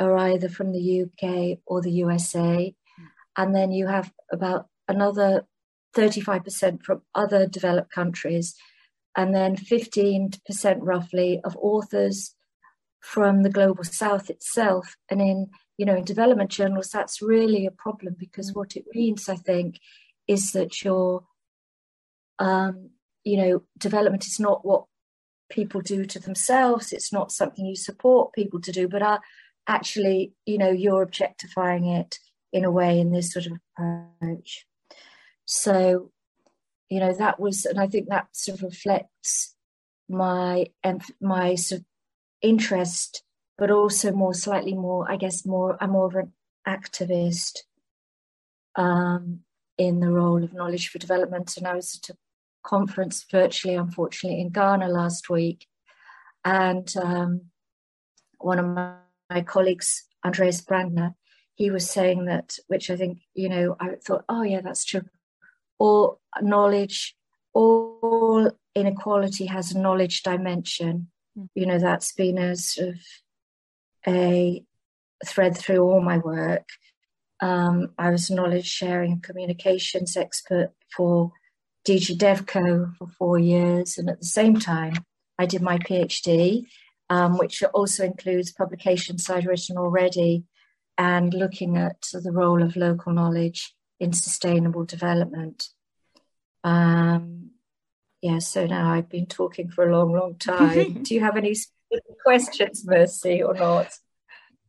are 0.00 0.16
either 0.16 0.48
from 0.48 0.72
the 0.72 1.02
UK 1.02 1.58
or 1.66 1.80
the 1.80 1.92
USA. 1.92 2.74
And 3.36 3.54
then 3.54 3.72
you 3.72 3.86
have 3.86 4.12
about 4.32 4.66
another 4.88 5.46
35% 5.96 6.82
from 6.82 7.02
other 7.14 7.46
developed 7.46 7.92
countries. 7.92 8.54
And 9.16 9.34
then 9.34 9.56
15% 9.56 10.78
roughly 10.80 11.40
of 11.44 11.56
authors 11.56 12.34
from 13.00 13.42
the 13.42 13.50
global 13.50 13.84
south 13.84 14.30
itself. 14.30 14.96
And 15.10 15.20
in, 15.20 15.50
you 15.76 15.86
know, 15.86 15.96
in 15.96 16.04
development 16.04 16.50
journals, 16.50 16.90
that's 16.90 17.22
really 17.22 17.66
a 17.66 17.70
problem 17.70 18.16
because 18.18 18.52
what 18.52 18.76
it 18.76 18.84
means, 18.94 19.28
I 19.28 19.36
think, 19.36 19.80
is 20.26 20.52
that 20.52 20.84
your, 20.84 21.24
um, 22.38 22.90
you 23.24 23.36
know, 23.36 23.62
development 23.78 24.26
is 24.26 24.38
not 24.38 24.64
what 24.64 24.84
people 25.50 25.80
do 25.80 26.04
to 26.04 26.18
themselves. 26.18 26.92
It's 26.92 27.12
not 27.12 27.32
something 27.32 27.64
you 27.64 27.76
support 27.76 28.34
people 28.34 28.60
to 28.60 28.72
do, 28.72 28.88
but 28.88 29.02
are 29.02 29.20
actually, 29.66 30.32
you 30.46 30.58
know, 30.58 30.70
you're 30.70 31.02
objectifying 31.02 31.86
it 31.86 32.18
in 32.52 32.64
a 32.64 32.70
way 32.70 32.98
in 32.98 33.10
this 33.10 33.32
sort 33.32 33.46
of 33.46 33.52
approach. 33.78 34.66
So, 35.44 36.10
you 36.88 37.00
know, 37.00 37.12
that 37.12 37.38
was, 37.38 37.64
and 37.64 37.78
I 37.78 37.86
think 37.86 38.08
that 38.08 38.28
sort 38.32 38.58
of 38.58 38.64
reflects 38.64 39.54
my 40.08 40.66
my 41.20 41.54
sort 41.54 41.80
of 41.80 41.86
interest, 42.40 43.22
but 43.58 43.70
also 43.70 44.12
more 44.12 44.34
slightly 44.34 44.74
more, 44.74 45.10
I 45.10 45.16
guess, 45.16 45.44
more. 45.44 45.76
I'm 45.80 45.90
more 45.90 46.06
of 46.06 46.14
an 46.14 46.32
activist 46.66 47.58
um, 48.76 49.40
in 49.76 50.00
the 50.00 50.10
role 50.10 50.42
of 50.42 50.54
knowledge 50.54 50.88
for 50.88 50.98
development, 50.98 51.56
and 51.56 51.66
I 51.66 51.74
was 51.74 52.00
at 52.02 52.14
a 52.14 52.18
conference 52.64 53.24
virtually, 53.30 53.74
unfortunately, 53.74 54.40
in 54.40 54.50
Ghana 54.50 54.88
last 54.88 55.28
week, 55.28 55.66
and 56.44 56.92
um, 56.96 57.42
one 58.38 58.58
of 58.58 58.66
my, 58.66 58.94
my 59.28 59.42
colleagues, 59.42 60.04
Andreas 60.24 60.62
Brandner, 60.62 61.14
he 61.54 61.70
was 61.70 61.90
saying 61.90 62.26
that, 62.26 62.56
which 62.68 62.88
I 62.88 62.96
think, 62.96 63.18
you 63.34 63.48
know, 63.48 63.76
I 63.80 63.96
thought, 63.96 64.24
oh 64.28 64.42
yeah, 64.42 64.60
that's 64.60 64.84
true. 64.84 65.02
All 65.78 66.20
knowledge, 66.40 67.14
all 67.52 68.50
inequality 68.74 69.46
has 69.46 69.72
a 69.72 69.78
knowledge 69.78 70.22
dimension. 70.22 71.08
Mm. 71.38 71.48
You 71.54 71.66
know, 71.66 71.78
that's 71.78 72.12
been 72.12 72.38
a 72.38 72.56
sort 72.56 72.90
of 72.90 72.96
a 74.06 74.62
thread 75.24 75.56
through 75.56 75.80
all 75.80 76.00
my 76.00 76.18
work. 76.18 76.68
Um, 77.40 77.92
I 77.98 78.10
was 78.10 78.30
a 78.30 78.34
knowledge 78.34 78.66
sharing 78.66 79.20
communications 79.20 80.16
expert 80.16 80.72
for 80.96 81.32
DG 81.86 82.16
DevCo 82.16 82.96
for 82.96 83.06
four 83.18 83.38
years, 83.38 83.96
and 83.96 84.10
at 84.10 84.20
the 84.20 84.26
same 84.26 84.58
time, 84.58 84.94
I 85.38 85.46
did 85.46 85.62
my 85.62 85.78
PhD, 85.78 86.66
um, 87.08 87.38
which 87.38 87.62
also 87.62 88.04
includes 88.04 88.52
publications 88.52 89.30
I'd 89.30 89.46
written 89.46 89.78
already 89.78 90.44
and 90.96 91.32
looking 91.32 91.76
at 91.76 92.02
the 92.12 92.32
role 92.32 92.62
of 92.62 92.74
local 92.74 93.12
knowledge 93.12 93.72
in 94.00 94.12
sustainable 94.12 94.84
development. 94.84 95.68
Um, 96.64 97.50
yeah, 98.20 98.38
so 98.38 98.66
now 98.66 98.92
I've 98.92 99.08
been 99.08 99.26
talking 99.26 99.70
for 99.70 99.88
a 99.88 99.96
long, 99.96 100.12
long 100.12 100.34
time. 100.36 101.02
Do 101.02 101.14
you 101.14 101.20
have 101.20 101.36
any 101.36 101.54
questions, 102.22 102.84
Mercy, 102.84 103.42
or 103.42 103.54
not? 103.54 103.92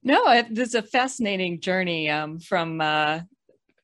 No, 0.04 0.44
this 0.50 0.70
is 0.70 0.76
a 0.76 0.84
fascinating 0.84 1.60
journey 1.60 2.10
um, 2.10 2.40
from 2.40 2.80
uh, 2.80 3.22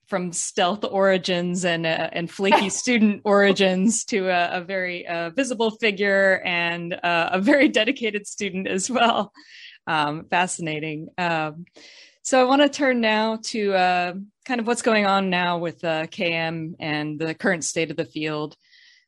from 0.08 0.32
stealth 0.32 0.84
origins 0.84 1.66
and 1.66 1.86
uh, 1.86 2.10
and 2.12 2.30
flaky 2.30 2.70
student 2.82 3.22
origins 3.26 4.06
to 4.06 4.30
a, 4.30 4.60
a 4.60 4.62
very 4.62 5.08
uh, 5.08 5.32
visible 5.32 5.72
figure 5.72 6.42
and 6.46 6.94
uh, 6.94 7.30
a 7.34 7.42
very 7.42 7.68
dedicated 7.80 8.28
student 8.28 8.68
as 8.68 8.90
well. 8.90 9.34
Um, 9.88 10.26
fascinating. 10.30 11.10
Um, 11.18 11.66
so 12.26 12.42
I 12.42 12.44
want 12.46 12.64
to 12.64 12.70
turn 12.70 13.02
now 13.02 13.38
to 13.44 13.74
uh, 13.76 14.14
kind 14.46 14.60
of 14.60 14.66
what's 14.66 14.82
going 14.82 15.06
on 15.06 15.30
now 15.30 15.60
with 15.60 15.84
uh, 15.84 16.08
KM 16.08 16.74
and 16.80 17.20
the 17.20 17.36
current 17.36 17.64
state 17.64 17.92
of 17.92 17.98
the 17.98 18.06
field. 18.06 18.58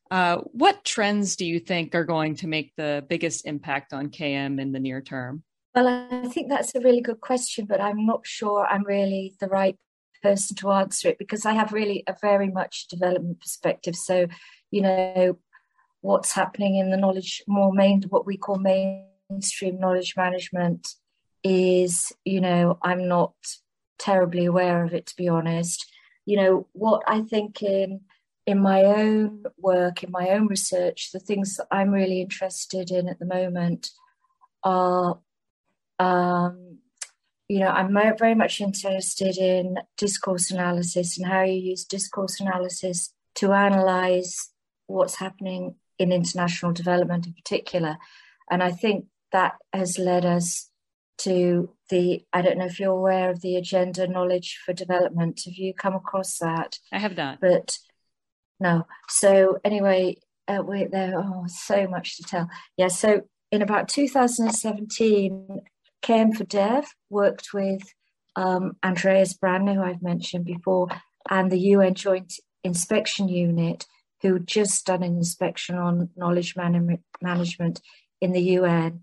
Uh, 0.08 0.36
what 0.52 0.84
trends 0.84 1.34
do 1.34 1.44
you 1.44 1.58
think 1.58 1.96
are 1.96 2.04
going 2.04 2.36
to 2.36 2.46
make 2.46 2.72
the 2.76 3.04
biggest 3.08 3.44
impact 3.44 3.92
on 3.92 4.10
KM 4.10 4.60
in 4.60 4.70
the 4.70 4.78
near 4.78 5.00
term? 5.00 5.42
Well, 5.74 5.88
I 5.88 6.28
think 6.28 6.48
that's 6.48 6.72
a 6.76 6.80
really 6.80 7.00
good 7.00 7.20
question, 7.20 7.66
but 7.66 7.80
I'm 7.80 8.06
not 8.06 8.24
sure 8.24 8.64
I'm 8.64 8.84
really 8.84 9.34
the 9.40 9.48
right 9.48 9.76
person 10.22 10.54
to 10.58 10.70
answer 10.70 11.08
it 11.08 11.18
because 11.18 11.44
I 11.44 11.54
have 11.54 11.72
really 11.72 12.04
a 12.06 12.14
very 12.22 12.48
much 12.48 12.86
development 12.86 13.40
perspective. 13.40 13.96
So, 13.96 14.28
you 14.70 14.80
know, 14.80 15.38
what's 16.02 16.30
happening 16.30 16.76
in 16.76 16.92
the 16.92 16.96
knowledge 16.96 17.42
more 17.48 17.72
main, 17.72 18.04
what 18.10 18.26
we 18.26 18.36
call 18.36 18.60
mainstream 18.60 19.80
knowledge 19.80 20.14
management 20.16 20.86
is, 21.42 22.12
you 22.24 22.40
know, 22.40 22.78
I'm 22.82 23.08
not 23.08 23.34
terribly 23.98 24.46
aware 24.46 24.84
of 24.84 24.94
it 24.94 25.06
to 25.06 25.16
be 25.16 25.28
honest. 25.28 25.86
You 26.24 26.36
know, 26.36 26.66
what 26.72 27.02
I 27.06 27.22
think 27.22 27.62
in 27.62 28.00
in 28.46 28.58
my 28.60 28.82
own 28.82 29.44
work, 29.58 30.02
in 30.02 30.10
my 30.10 30.30
own 30.30 30.46
research, 30.46 31.10
the 31.12 31.20
things 31.20 31.56
that 31.56 31.66
I'm 31.70 31.90
really 31.90 32.22
interested 32.22 32.90
in 32.90 33.06
at 33.06 33.18
the 33.18 33.26
moment 33.26 33.90
are, 34.64 35.18
um, 35.98 36.78
you 37.46 37.60
know, 37.60 37.68
I'm 37.68 37.92
very 38.16 38.34
much 38.34 38.62
interested 38.62 39.36
in 39.36 39.76
discourse 39.98 40.50
analysis 40.50 41.18
and 41.18 41.26
how 41.26 41.42
you 41.42 41.60
use 41.60 41.84
discourse 41.84 42.40
analysis 42.40 43.12
to 43.34 43.52
analyze 43.52 44.48
what's 44.86 45.16
happening 45.16 45.74
in 45.98 46.10
international 46.10 46.72
development 46.72 47.26
in 47.26 47.34
particular. 47.34 47.98
And 48.50 48.62
I 48.62 48.70
think 48.70 49.06
that 49.32 49.56
has 49.74 49.98
led 49.98 50.24
us 50.24 50.70
to 51.18 51.70
the 51.90 52.24
I 52.32 52.42
don't 52.42 52.58
know 52.58 52.66
if 52.66 52.78
you're 52.78 52.92
aware 52.92 53.30
of 53.30 53.40
the 53.40 53.56
agenda 53.56 54.06
knowledge 54.06 54.60
for 54.64 54.72
development. 54.72 55.42
Have 55.44 55.54
you 55.54 55.74
come 55.74 55.94
across 55.94 56.38
that? 56.38 56.78
I 56.92 56.98
have 56.98 57.16
not. 57.16 57.40
But 57.40 57.78
no. 58.60 58.86
So 59.08 59.58
anyway, 59.64 60.18
uh, 60.46 60.62
wait 60.64 60.90
there. 60.90 61.14
Oh, 61.16 61.44
so 61.46 61.86
much 61.86 62.16
to 62.16 62.22
tell. 62.22 62.48
Yeah. 62.76 62.88
So 62.88 63.22
in 63.50 63.62
about 63.62 63.88
2017, 63.88 65.60
KM 66.02 66.36
for 66.36 66.44
Dev 66.44 66.86
worked 67.10 67.52
with 67.52 67.82
um, 68.36 68.76
Andreas 68.84 69.34
Brandner, 69.34 69.74
who 69.74 69.82
I've 69.82 70.02
mentioned 70.02 70.44
before, 70.44 70.88
and 71.28 71.50
the 71.50 71.58
UN 71.58 71.94
Joint 71.94 72.34
Inspection 72.62 73.28
Unit, 73.28 73.86
who 74.22 74.38
just 74.38 74.86
done 74.86 75.02
an 75.02 75.16
inspection 75.16 75.76
on 75.76 76.10
knowledge 76.16 76.56
man- 76.56 77.02
management 77.20 77.80
in 78.20 78.32
the 78.32 78.42
UN. 78.42 79.02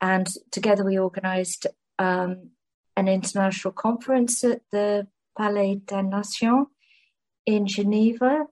And 0.00 0.28
together 0.50 0.84
we 0.84 0.98
organised 0.98 1.66
um, 1.98 2.50
an 2.96 3.08
international 3.08 3.72
conference 3.72 4.42
at 4.44 4.62
the 4.72 5.06
Palais 5.36 5.80
des 5.86 6.02
Nations 6.02 6.66
in 7.46 7.66
Geneva. 7.66 8.46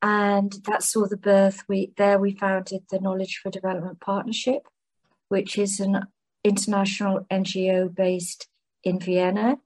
And 0.00 0.52
that 0.66 0.82
saw 0.82 1.06
the 1.06 1.16
birth. 1.16 1.62
We 1.68 1.92
there 1.96 2.18
we 2.18 2.32
founded 2.32 2.82
the 2.90 2.98
Knowledge 2.98 3.40
for 3.40 3.50
Development 3.50 4.00
Partnership, 4.00 4.62
which 5.28 5.56
is 5.56 5.78
an 5.78 6.06
international 6.42 7.24
NGO 7.30 7.94
based 7.94 8.48
in 8.82 8.98
Vienna, 8.98 9.58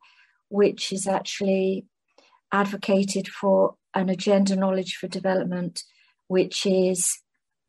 which 0.48 0.92
is 0.92 1.06
actually 1.06 1.86
advocated 2.52 3.28
for 3.28 3.76
an 3.94 4.10
agenda 4.10 4.54
knowledge 4.54 4.96
for 4.96 5.08
development, 5.08 5.84
which 6.28 6.66
is 6.66 7.20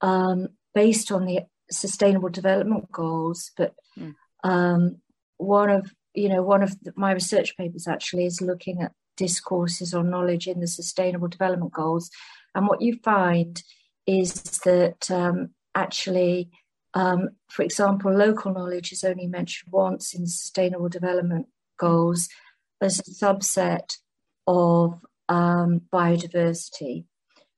um, 0.01 0.49
based 0.73 1.11
on 1.11 1.25
the 1.25 1.39
sustainable 1.71 2.29
development 2.29 2.91
goals, 2.91 3.51
but 3.57 3.73
mm. 3.97 4.15
um, 4.43 4.97
one 5.37 5.69
of 5.69 5.91
you 6.13 6.29
know 6.29 6.41
one 6.41 6.63
of 6.63 6.79
the, 6.81 6.93
my 6.95 7.11
research 7.11 7.55
papers 7.57 7.87
actually 7.87 8.25
is 8.25 8.41
looking 8.41 8.81
at 8.81 8.93
discourses 9.15 9.93
on 9.93 10.09
knowledge 10.09 10.47
in 10.47 10.59
the 10.59 10.67
sustainable 10.67 11.27
development 11.27 11.73
goals, 11.73 12.09
and 12.55 12.67
what 12.67 12.81
you 12.81 12.97
find 13.03 13.63
is 14.05 14.33
that 14.59 15.09
um, 15.11 15.49
actually, 15.75 16.49
um, 16.93 17.29
for 17.49 17.63
example, 17.63 18.11
local 18.11 18.53
knowledge 18.53 18.91
is 18.91 19.03
only 19.03 19.27
mentioned 19.27 19.71
once 19.71 20.13
in 20.13 20.25
sustainable 20.27 20.89
development 20.89 21.47
goals 21.77 22.29
as 22.81 22.99
a 22.99 23.03
subset 23.03 23.97
of 24.45 25.05
um, 25.29 25.81
biodiversity, 25.91 27.05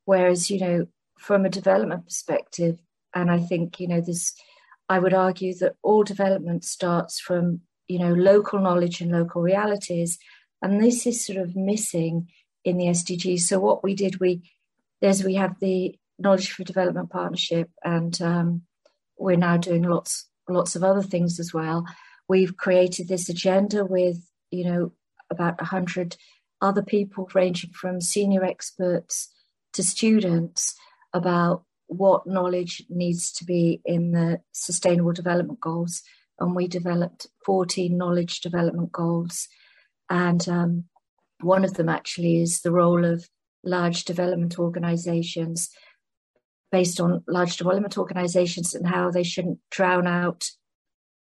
whereas 0.06 0.50
you 0.50 0.60
know 0.60 0.88
from 1.20 1.46
a 1.46 1.50
development 1.50 2.06
perspective, 2.06 2.80
and 3.14 3.32
I 3.32 3.40
think, 3.40 3.80
you 3.80 3.88
know, 3.88 4.02
this, 4.02 4.34
I 4.88 5.00
would 5.00 5.14
argue 5.14 5.56
that 5.56 5.76
all 5.82 6.04
development 6.04 6.64
starts 6.64 7.20
from, 7.20 7.62
you 7.88 8.00
know, 8.00 8.14
local 8.14 8.60
knowledge 8.60 9.02
and 9.02 9.12
local 9.12 9.42
realities. 9.42 10.20
And 10.62 10.82
this 10.82 11.08
is 11.08 11.26
sort 11.26 11.38
of 11.38 11.56
missing 11.56 12.28
in 12.64 12.78
the 12.78 12.86
SDGs. 12.86 13.42
So 13.42 13.60
what 13.60 13.84
we 13.84 13.96
did, 13.96 14.20
we, 14.20 14.52
there's, 15.02 15.24
we 15.24 15.36
have 15.36 15.60
the 15.60 15.98
Knowledge 16.20 16.52
for 16.52 16.66
Development 16.66 17.10
Partnership, 17.10 17.70
and 17.84 18.22
um, 18.22 18.64
we're 19.18 19.38
now 19.38 19.56
doing 19.56 19.84
lots, 19.84 20.28
lots 20.50 20.76
of 20.76 20.84
other 20.84 21.02
things 21.02 21.40
as 21.40 21.54
well. 21.54 21.86
We've 22.28 22.58
created 22.58 23.08
this 23.08 23.30
agenda 23.30 23.86
with, 23.86 24.18
you 24.52 24.66
know, 24.66 24.92
about 25.30 25.60
100 25.62 26.18
other 26.62 26.84
people 26.84 27.30
ranging 27.34 27.72
from 27.72 28.02
senior 28.02 28.44
experts 28.44 29.30
to 29.74 29.84
students 29.84 30.76
about 31.14 31.64
what 31.90 32.28
knowledge 32.28 32.84
needs 32.88 33.32
to 33.34 33.44
be 33.44 33.82
in 33.84 34.12
the 34.12 34.40
Sustainable 34.54 35.12
Development 35.12 35.60
Goals. 35.60 36.04
And 36.40 36.56
we 36.56 36.68
developed 36.68 37.28
14 37.46 37.98
knowledge 37.98 38.42
development 38.42 38.92
goals. 38.92 39.48
And 40.10 40.48
um, 40.48 40.86
one 41.42 41.66
of 41.66 41.74
them 41.74 41.90
actually 41.90 42.42
is 42.42 42.62
the 42.62 42.72
role 42.72 43.04
of 43.04 43.28
large 43.64 44.06
development 44.06 44.58
organizations 44.58 45.70
based 46.72 47.02
on 47.02 47.24
large 47.28 47.58
development 47.58 47.98
organizations 47.98 48.76
and 48.76 48.88
how 48.88 49.10
they 49.10 49.24
shouldn't 49.24 49.60
drown 49.72 50.06
out, 50.06 50.46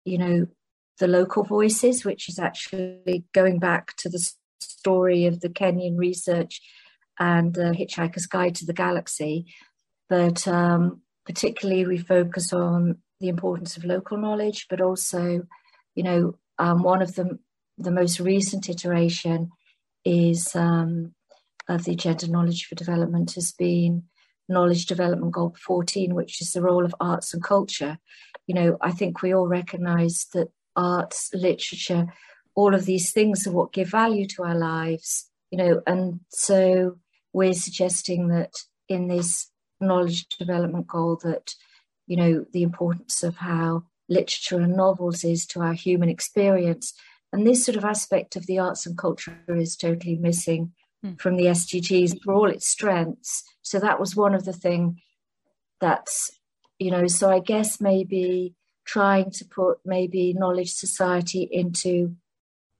you 0.05 0.17
know, 0.17 0.45
the 0.99 1.07
local 1.07 1.43
voices, 1.43 2.05
which 2.05 2.29
is 2.29 2.37
actually 2.37 3.25
going 3.33 3.57
back 3.57 3.95
to 3.97 4.07
the 4.07 4.31
story 4.61 5.25
of 5.25 5.39
the 5.41 5.49
Kenyan 5.49 5.97
research 5.97 6.61
and 7.19 7.53
the 7.53 7.71
Hitchhiker's 7.71 8.27
Guide 8.27 8.55
to 8.55 8.65
the 8.65 8.73
Galaxy. 8.73 9.45
But 10.11 10.45
um, 10.45 11.03
particularly, 11.25 11.87
we 11.87 11.97
focus 11.97 12.51
on 12.51 12.97
the 13.21 13.29
importance 13.29 13.77
of 13.77 13.85
local 13.85 14.17
knowledge, 14.17 14.67
but 14.69 14.81
also, 14.81 15.43
you 15.95 16.03
know, 16.03 16.37
um, 16.59 16.83
one 16.83 17.01
of 17.01 17.15
the 17.15 17.39
the 17.77 17.91
most 17.91 18.19
recent 18.19 18.67
iteration 18.67 19.51
is 20.03 20.53
um, 20.53 21.13
of 21.69 21.85
the 21.85 21.93
Agenda 21.93 22.27
Knowledge 22.27 22.65
for 22.65 22.75
Development 22.75 23.33
has 23.35 23.53
been 23.53 24.03
Knowledge 24.49 24.85
Development 24.85 25.31
Goal 25.31 25.55
14, 25.65 26.13
which 26.13 26.41
is 26.41 26.51
the 26.51 26.61
role 26.61 26.83
of 26.83 26.93
arts 26.99 27.33
and 27.33 27.41
culture. 27.41 27.97
You 28.47 28.55
know, 28.55 28.77
I 28.81 28.91
think 28.91 29.21
we 29.21 29.33
all 29.33 29.47
recognize 29.47 30.27
that 30.33 30.49
arts, 30.75 31.29
literature, 31.33 32.07
all 32.53 32.75
of 32.75 32.83
these 32.83 33.13
things 33.13 33.47
are 33.47 33.51
what 33.53 33.71
give 33.71 33.87
value 33.87 34.27
to 34.35 34.43
our 34.43 34.57
lives, 34.57 35.29
you 35.51 35.57
know, 35.57 35.81
and 35.87 36.19
so 36.27 36.97
we're 37.31 37.53
suggesting 37.53 38.27
that 38.27 38.51
in 38.89 39.07
this 39.07 39.50
knowledge 39.81 40.27
development 40.27 40.87
goal 40.87 41.19
that, 41.23 41.55
you 42.07 42.15
know, 42.15 42.45
the 42.53 42.63
importance 42.63 43.23
of 43.23 43.37
how 43.37 43.83
literature 44.09 44.59
and 44.59 44.75
novels 44.75 45.23
is 45.23 45.45
to 45.47 45.61
our 45.61 45.73
human 45.73 46.09
experience. 46.09 46.93
And 47.31 47.47
this 47.47 47.65
sort 47.65 47.77
of 47.77 47.85
aspect 47.85 48.35
of 48.35 48.45
the 48.45 48.59
arts 48.59 48.85
and 48.85 48.97
culture 48.97 49.37
is 49.47 49.75
totally 49.75 50.17
missing 50.17 50.73
mm. 51.05 51.19
from 51.19 51.37
the 51.37 51.45
SDGs 51.45 52.21
for 52.21 52.33
all 52.33 52.49
its 52.49 52.67
strengths. 52.67 53.43
So 53.61 53.79
that 53.79 53.99
was 53.99 54.15
one 54.15 54.35
of 54.35 54.45
the 54.45 54.53
thing 54.53 55.01
that's, 55.79 56.31
you 56.77 56.91
know, 56.91 57.07
so 57.07 57.29
I 57.29 57.39
guess 57.39 57.79
maybe 57.79 58.55
trying 58.85 59.31
to 59.31 59.45
put 59.45 59.79
maybe 59.85 60.33
knowledge 60.33 60.73
society 60.73 61.47
into, 61.49 62.15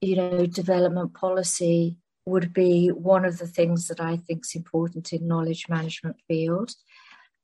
you 0.02 0.16
know, 0.16 0.46
development 0.46 1.14
policy 1.14 1.98
would 2.32 2.54
be 2.54 2.90
one 2.90 3.26
of 3.26 3.38
the 3.38 3.48
things 3.48 3.88
that 3.88 4.02
I 4.02 4.18
think 4.18 4.46
is 4.46 4.56
important 4.56 5.14
in 5.14 5.28
knowledge 5.28 5.70
management 5.70 6.18
field. 6.28 6.74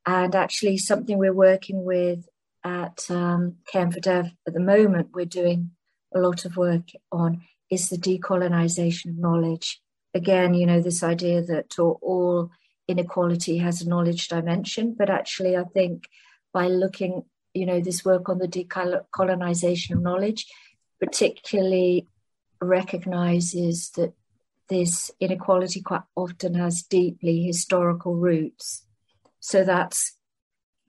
And 0.06 0.34
actually 0.36 0.78
something 0.78 1.18
we're 1.18 1.34
working 1.34 1.84
with 1.84 2.28
at 2.64 3.10
um, 3.12 3.58
for 3.72 4.00
Dev 4.00 4.32
at 4.48 4.54
the 4.54 4.60
moment, 4.60 5.10
we're 5.14 5.26
doing 5.26 5.72
a 6.16 6.20
lot 6.20 6.46
of 6.46 6.58
work 6.58 6.88
on 7.12 7.42
is 7.70 7.90
the 7.90 7.98
decolonization 7.98 9.10
of 9.10 9.18
knowledge 9.18 9.82
again, 10.14 10.54
you 10.54 10.66
know, 10.66 10.82
this 10.82 11.04
idea 11.04 11.42
that 11.44 11.78
all 11.80 12.50
inequality 12.88 13.58
has 13.58 13.82
a 13.82 13.90
knowledge 13.90 14.28
dimension, 14.28 14.96
but 14.98 15.10
actually, 15.10 15.56
I 15.56 15.64
think 15.64 16.08
by 16.54 16.68
looking, 16.68 17.24
you 17.54 17.66
know, 17.66 17.80
this 17.80 18.04
work 18.04 18.30
on 18.30 18.40
the 18.40 18.48
decolonization 18.48 19.92
of 19.92 20.02
knowledge, 20.02 20.46
particularly 21.00 22.08
recognizes 22.62 23.92
that 23.92 24.14
this 24.70 25.12
inequality 25.20 25.82
quite 25.82 26.04
often 26.16 26.54
has 26.56 26.84
deeply 26.84 27.44
historical 27.44 28.16
roots. 28.16 28.86
So 29.40 29.64
that's 29.64 30.18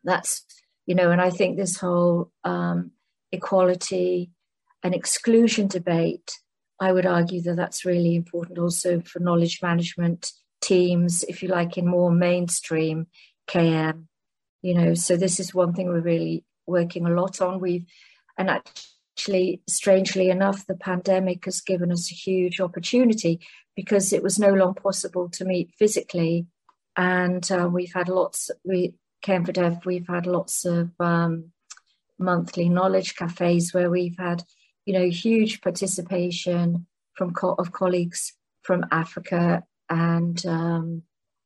that's 0.05 0.45
you 0.87 0.95
know, 0.95 1.11
and 1.11 1.21
I 1.21 1.31
think 1.31 1.57
this 1.57 1.77
whole 1.77 2.31
um, 2.45 2.93
equality 3.31 4.31
and 4.83 4.95
exclusion 4.95 5.67
debate 5.67 6.39
I 6.81 6.93
would 6.93 7.07
argue 7.07 7.43
that 7.43 7.57
that's 7.57 7.85
really 7.85 8.15
important 8.15 8.59
also 8.59 9.01
for 9.01 9.19
knowledge 9.19 9.61
management 9.63 10.33
teams, 10.61 11.25
if 11.25 11.43
you 11.43 11.49
like, 11.49 11.77
in 11.77 11.87
more 11.87 12.11
mainstream 12.11 13.09
KM. 13.49 14.05
You 14.63 14.75
know, 14.75 14.95
so 14.95 15.17
this 15.17 15.41
is 15.41 15.55
one 15.55 15.73
thing 15.73 15.89
we're 15.89 16.01
really 16.01 16.45
working 16.67 17.07
a 17.07 17.11
lot 17.11 17.41
on. 17.41 17.61
We've, 17.61 17.87
and 18.37 18.51
actually, 18.51 18.83
strangely 19.69 20.31
enough, 20.31 20.67
the 20.67 20.77
pandemic 20.77 21.45
has 21.45 21.61
given 21.61 21.93
us 21.93 22.11
a 22.11 22.15
huge 22.15 22.61
opportunity 22.61 23.41
because 23.77 24.13
it 24.13 24.23
was 24.23 24.39
no 24.39 24.53
longer 24.53 24.81
possible 24.81 25.29
to 25.31 25.45
meet 25.45 25.71
physically. 25.79 26.47
And 26.97 27.51
uh, 27.51 27.69
we've 27.73 27.93
had 27.95 28.09
lots, 28.09 28.51
we, 28.65 28.95
KM 29.25 29.47
for 29.47 29.53
Dev, 29.53 29.85
we've 29.85 30.09
had 30.09 30.27
lots 30.27 30.65
of 30.65 30.91
um, 31.01 31.53
monthly 32.19 32.69
knowledge 32.69 33.15
cafes 33.15 33.73
where 33.73 33.91
we've 33.91 34.17
had 34.19 34.43
you 34.89 34.95
know, 34.95 35.11
huge 35.11 35.61
participation 35.61 36.87
from 37.13 37.35
co- 37.35 37.57
of 37.59 37.73
colleagues 37.73 38.33
from 38.63 38.87
Africa 38.91 39.63
and 39.91 40.47
um, 40.47 41.03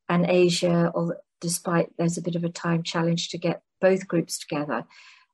and 0.09 0.27
Asia. 0.27 0.93
Despite 1.41 1.89
there's 1.99 2.17
a 2.17 2.23
bit 2.23 2.37
of 2.37 2.45
a 2.45 2.49
time 2.49 2.85
challenge 2.85 3.31
to 3.31 3.39
get 3.39 3.63
both 3.81 4.07
groups 4.07 4.39
together, 4.39 4.85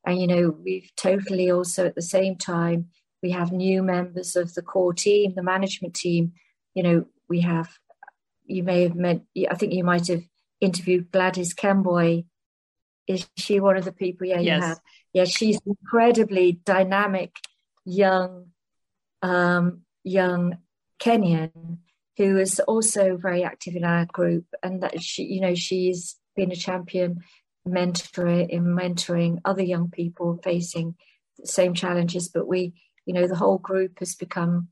and 0.06 0.20
you 0.20 0.26
know, 0.26 0.56
we've 0.62 0.90
totally 0.96 1.50
also 1.50 1.86
at 1.86 1.94
the 1.94 2.02
same 2.02 2.36
time 2.36 2.88
we 3.22 3.30
have 3.32 3.52
new 3.52 3.82
members 3.82 4.36
of 4.36 4.54
the 4.54 4.62
core 4.62 4.94
team, 4.94 5.34
the 5.34 5.42
management 5.42 5.94
team. 5.94 6.32
You 6.74 6.82
know, 6.82 7.06
we 7.28 7.40
have 7.40 7.68
you 8.46 8.62
may 8.62 8.82
have 8.82 8.94
met. 8.94 9.22
I 9.50 9.54
think 9.54 9.72
you 9.72 9.84
might 9.84 10.06
have 10.08 10.22
interviewed 10.60 11.10
Gladys 11.10 11.54
Kemboi. 11.54 12.24
Is 13.06 13.28
she 13.36 13.60
one 13.60 13.76
of 13.76 13.84
the 13.84 13.92
people? 13.92 14.26
Yeah, 14.26 14.40
yes. 14.40 14.60
you 14.60 14.66
have. 14.66 14.80
Yeah, 15.12 15.24
she's 15.24 15.60
incredibly 15.66 16.52
dynamic 16.64 17.34
young 17.84 18.48
um, 19.22 19.82
young 20.04 20.58
Kenyan 21.00 21.78
who 22.16 22.36
is 22.36 22.58
also 22.60 23.16
very 23.16 23.44
active 23.44 23.76
in 23.76 23.84
our 23.84 24.04
group, 24.06 24.44
and 24.62 24.82
that 24.82 25.00
she, 25.00 25.22
you 25.22 25.40
know, 25.40 25.54
she's 25.54 26.16
been 26.34 26.50
a 26.50 26.56
champion 26.56 27.20
mentor 27.66 28.28
in 28.28 28.64
mentoring 28.64 29.40
other 29.44 29.62
young 29.62 29.90
people 29.90 30.40
facing 30.42 30.94
the 31.38 31.46
same 31.46 31.74
challenges. 31.74 32.28
But 32.28 32.46
we, 32.46 32.74
you 33.06 33.14
know, 33.14 33.26
the 33.26 33.36
whole 33.36 33.58
group 33.58 33.98
has 33.98 34.14
become 34.14 34.68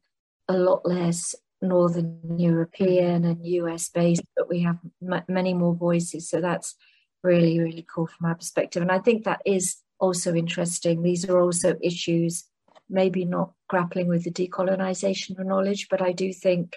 a 0.49 0.57
lot 0.57 0.87
less 0.87 1.35
Northern 1.63 2.39
European 2.39 3.25
and 3.25 3.47
US 3.47 3.89
based, 3.89 4.23
but 4.37 4.49
we 4.49 4.61
have 4.61 4.79
m- 5.03 5.25
many 5.29 5.55
more 5.55 5.75
voices. 5.75 6.29
So 6.29 6.41
that's 6.41 6.75
really, 7.23 7.59
really 7.59 7.87
cool 7.93 8.07
from 8.07 8.27
our 8.27 8.35
perspective. 8.35 8.83
And 8.83 8.93
I 8.93 8.99
think 8.99 9.25
that 9.25 9.41
is 9.45 9.77
also 9.99 10.35
interesting. 10.35 11.03
These 11.03 11.29
are 11.29 11.41
also 11.41 11.77
issues 11.83 12.45
maybe 12.89 13.25
not 13.25 13.53
grappling 13.69 14.07
with 14.07 14.25
the 14.25 14.31
decolonization 14.31 15.39
of 15.39 15.47
knowledge, 15.47 15.89
but 15.89 16.01
I 16.01 16.13
do 16.13 16.33
think, 16.33 16.77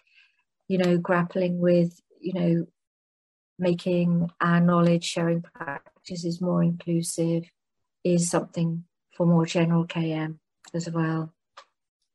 you 0.67 0.77
know, 0.77 0.97
grappling 0.97 1.59
with, 1.59 1.99
you 2.19 2.33
know, 2.33 2.67
making 3.59 4.29
our 4.39 4.59
knowledge 4.59 5.03
sharing 5.03 5.41
practices 5.41 6.41
more 6.41 6.63
inclusive 6.63 7.43
is 8.03 8.29
something 8.29 8.85
for 9.15 9.25
more 9.25 9.45
general 9.45 9.85
KM 9.85 10.37
as 10.73 10.89
well. 10.89 11.33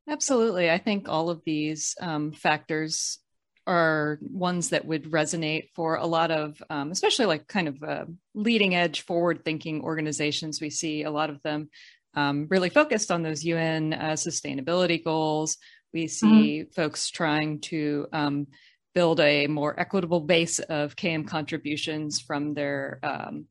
Absolutely. 0.07 0.69
I 0.69 0.77
think 0.77 1.09
all 1.09 1.29
of 1.29 1.41
these 1.45 1.95
um, 1.99 2.31
factors 2.31 3.19
are 3.67 4.19
ones 4.21 4.69
that 4.69 4.85
would 4.85 5.05
resonate 5.05 5.69
for 5.73 5.95
a 5.95 6.05
lot 6.05 6.29
of, 6.29 6.61
um, 6.69 6.91
especially 6.91 7.25
like 7.25 7.47
kind 7.47 7.67
of 7.67 7.83
uh, 7.83 8.05
leading 8.35 8.75
edge, 8.75 9.01
forward 9.01 9.43
thinking 9.43 9.81
organizations. 9.81 10.61
We 10.61 10.69
see 10.69 11.03
a 11.03 11.11
lot 11.11 11.31
of 11.31 11.41
them 11.41 11.69
um, 12.13 12.47
really 12.49 12.69
focused 12.69 13.11
on 13.11 13.23
those 13.23 13.43
UN 13.43 13.93
uh, 13.93 14.11
sustainability 14.11 15.03
goals. 15.03 15.57
We 15.93 16.07
see 16.07 16.61
mm-hmm. 16.61 16.71
folks 16.73 17.09
trying 17.09 17.61
to 17.61 18.07
um, 18.13 18.47
build 18.95 19.19
a 19.19 19.47
more 19.47 19.79
equitable 19.79 20.21
base 20.21 20.59
of 20.59 20.95
KM 20.95 21.27
contributions 21.27 22.19
from 22.19 22.53
their 22.53 22.99
um, 23.03 23.45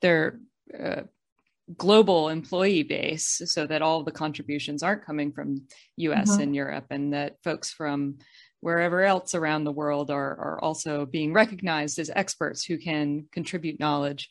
their 0.00 0.40
uh, 0.76 1.02
global 1.76 2.30
employee 2.30 2.82
base, 2.82 3.42
so 3.44 3.66
that 3.66 3.82
all 3.82 4.02
the 4.02 4.10
contributions 4.10 4.82
aren't 4.82 5.04
coming 5.04 5.30
from 5.32 5.66
U.S. 5.96 6.32
Mm-hmm. 6.32 6.42
and 6.42 6.56
Europe, 6.56 6.86
and 6.90 7.12
that 7.12 7.36
folks 7.44 7.70
from 7.70 8.18
wherever 8.60 9.02
else 9.02 9.36
around 9.36 9.62
the 9.62 9.72
world 9.72 10.10
are, 10.10 10.34
are 10.36 10.58
also 10.60 11.06
being 11.06 11.32
recognized 11.32 12.00
as 12.00 12.10
experts 12.16 12.64
who 12.64 12.76
can 12.76 13.26
contribute 13.30 13.78
knowledge 13.78 14.28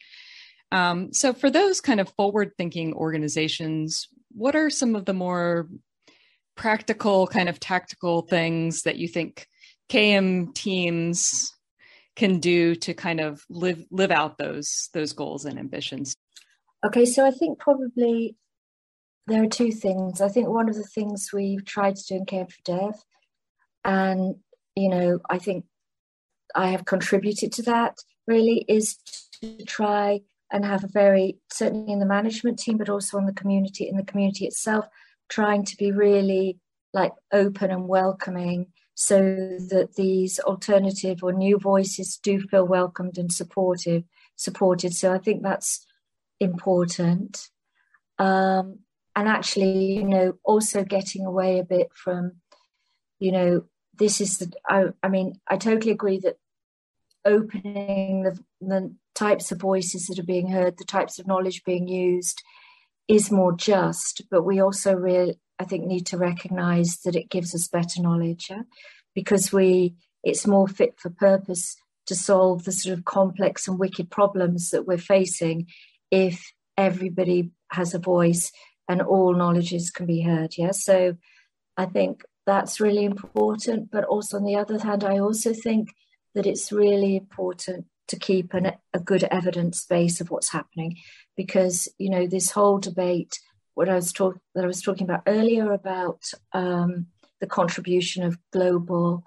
um, 0.72 1.14
so, 1.14 1.34
for 1.34 1.50
those 1.50 1.82
kind 1.82 2.00
of 2.00 2.10
forward 2.10 2.52
thinking 2.58 2.94
organizations, 2.94 4.10
what 4.34 4.56
are 4.56 4.70
some 4.70 4.96
of 4.96 5.06
the 5.06 5.14
more 5.14 5.70
practical, 6.56 7.28
kind 7.28 7.48
of 7.48 7.60
tactical 7.60 8.24
things 8.24 8.84
that 8.84 8.98
you 8.98 9.08
think 9.08 9.48
KM 9.90 10.54
teams 10.54 11.54
can 12.16 12.40
do 12.40 12.76
to 12.76 12.94
kind 12.94 13.20
of 13.20 13.46
live 13.50 13.86
live 13.92 14.12
out 14.12 14.38
those 14.38 14.90
those 14.94 15.14
goals 15.14 15.46
and 15.46 15.58
ambitions? 15.58 16.16
Okay, 16.86 17.06
so 17.06 17.26
I 17.26 17.32
think 17.32 17.60
probably 17.60 18.36
there 19.28 19.44
are 19.44 19.48
two 19.48 19.72
things. 19.72 20.22
I 20.22 20.30
think 20.30 20.48
one 20.48 20.70
of 20.70 20.76
the 20.76 20.84
things 20.84 21.30
we've 21.34 21.66
tried 21.66 21.96
to 21.96 22.04
do 22.08 22.16
in 22.16 22.26
KM 22.26 22.52
for 22.52 22.62
Dev, 22.66 22.96
and 23.86 24.36
you 24.76 24.90
know, 24.90 25.20
I 25.30 25.38
think 25.38 25.66
I 26.56 26.70
have 26.70 26.86
contributed 26.86 27.52
to 27.54 27.64
that 27.64 27.98
really, 28.28 28.66
is 28.68 28.98
to 29.42 29.64
try 29.66 30.22
and 30.52 30.66
have 30.66 30.84
a 30.84 30.88
very 30.88 31.38
certainly 31.52 31.92
in 31.92 32.00
the 32.00 32.06
management 32.06 32.60
team, 32.60 32.78
but 32.78 32.90
also 32.90 33.18
on 33.18 33.26
the 33.26 33.34
community 33.34 33.88
in 33.88 33.96
the 33.96 34.04
community 34.04 34.46
itself, 34.46 34.86
trying 35.30 35.64
to 35.66 35.78
be 35.78 35.92
really 35.92 36.58
like 36.94 37.12
open 37.32 37.70
and 37.70 37.88
welcoming 37.88 38.68
so 39.00 39.20
that 39.70 39.94
these 39.96 40.40
alternative 40.40 41.20
or 41.22 41.32
new 41.32 41.60
voices 41.60 42.18
do 42.18 42.42
feel 42.42 42.66
welcomed 42.66 43.20
and 43.20 43.32
supportive 43.32 44.04
supported. 44.36 44.96
So 44.96 45.14
i 45.14 45.20
think 45.20 45.44
that's 45.44 45.86
important. 46.40 47.50
Um, 48.18 48.80
and 49.16 49.28
actually 49.28 49.94
you 49.94 50.04
know 50.04 50.34
also 50.44 50.84
getting 50.84 51.26
away 51.26 51.60
a 51.60 51.64
bit 51.64 51.90
from 51.94 52.34
you 53.20 53.32
know 53.32 53.66
this 53.98 54.22
is 54.22 54.38
the 54.38 54.52
i, 54.68 54.86
I 55.04 55.10
mean 55.10 55.40
i 55.48 55.58
totally 55.58 55.92
agree 55.92 56.20
that 56.20 56.38
opening 57.26 58.24
the, 58.24 58.40
the 58.62 58.96
types 59.16 59.52
of 59.52 59.60
voices 59.60 60.06
that 60.08 60.20
are 60.20 60.34
being 60.34 60.50
heard 60.52 60.78
the 60.78 60.86
types 60.86 61.18
of 61.18 61.28
knowledge 61.28 61.64
being 61.64 61.88
used 61.88 62.44
is 63.08 63.32
more 63.32 63.54
just 63.56 64.24
but 64.30 64.44
we 64.44 64.60
also 64.60 64.94
really 64.94 65.40
I 65.60 65.64
think 65.64 65.86
need 65.86 66.06
to 66.08 66.18
recognize 66.18 67.00
that 67.04 67.16
it 67.16 67.30
gives 67.30 67.56
us 67.56 67.68
better 67.68 68.02
knowledge 68.02 68.48
yeah? 68.50 68.64
because 69.16 69.52
we 69.52 69.96
it's 70.24 70.48
more 70.48 70.68
fit 70.68 71.00
for 71.00 71.10
purpose 71.10 71.78
to 72.08 72.16
solve 72.16 72.64
the 72.64 72.72
sort 72.72 72.98
of 72.98 73.06
complex 73.06 73.68
and 73.68 73.80
wicked 73.80 74.10
problems 74.10 74.70
that 74.70 74.86
we're 74.86 74.98
facing 74.98 75.68
if 76.12 76.52
everybody 76.78 77.52
has 77.72 77.94
a 77.94 78.00
voice 78.00 78.52
and 78.88 79.02
all 79.02 79.34
knowledges 79.34 79.90
can 79.90 80.06
be 80.06 80.22
heard 80.22 80.54
yeah 80.58 80.72
so 80.72 81.16
i 81.78 81.86
think 81.86 82.24
that's 82.46 82.80
really 82.80 83.04
important 83.04 83.92
but 83.92 84.06
also 84.06 84.38
on 84.38 84.44
the 84.44 84.56
other 84.56 84.80
hand 84.80 85.04
i 85.04 85.18
also 85.18 85.54
think 85.54 85.90
that 86.34 86.46
it's 86.46 86.72
really 86.72 87.16
important 87.16 87.86
to 88.08 88.18
keep 88.18 88.54
an, 88.54 88.72
a 88.94 89.00
good 89.00 89.24
evidence 89.26 89.86
base 89.86 90.22
of 90.22 90.30
what's 90.30 90.52
happening 90.52 90.96
because 91.38 91.88
you 91.98 92.10
know 92.10 92.28
this 92.28 92.52
whole 92.52 92.80
debate 92.80 93.40
what 93.78 93.88
I 93.88 93.94
was 93.94 94.12
talk 94.12 94.40
that 94.56 94.64
I 94.64 94.68
was 94.68 94.82
talking 94.82 95.04
about 95.04 95.22
earlier 95.28 95.72
about 95.72 96.24
um, 96.52 97.06
the 97.40 97.46
contribution 97.46 98.24
of 98.24 98.40
global 98.52 99.24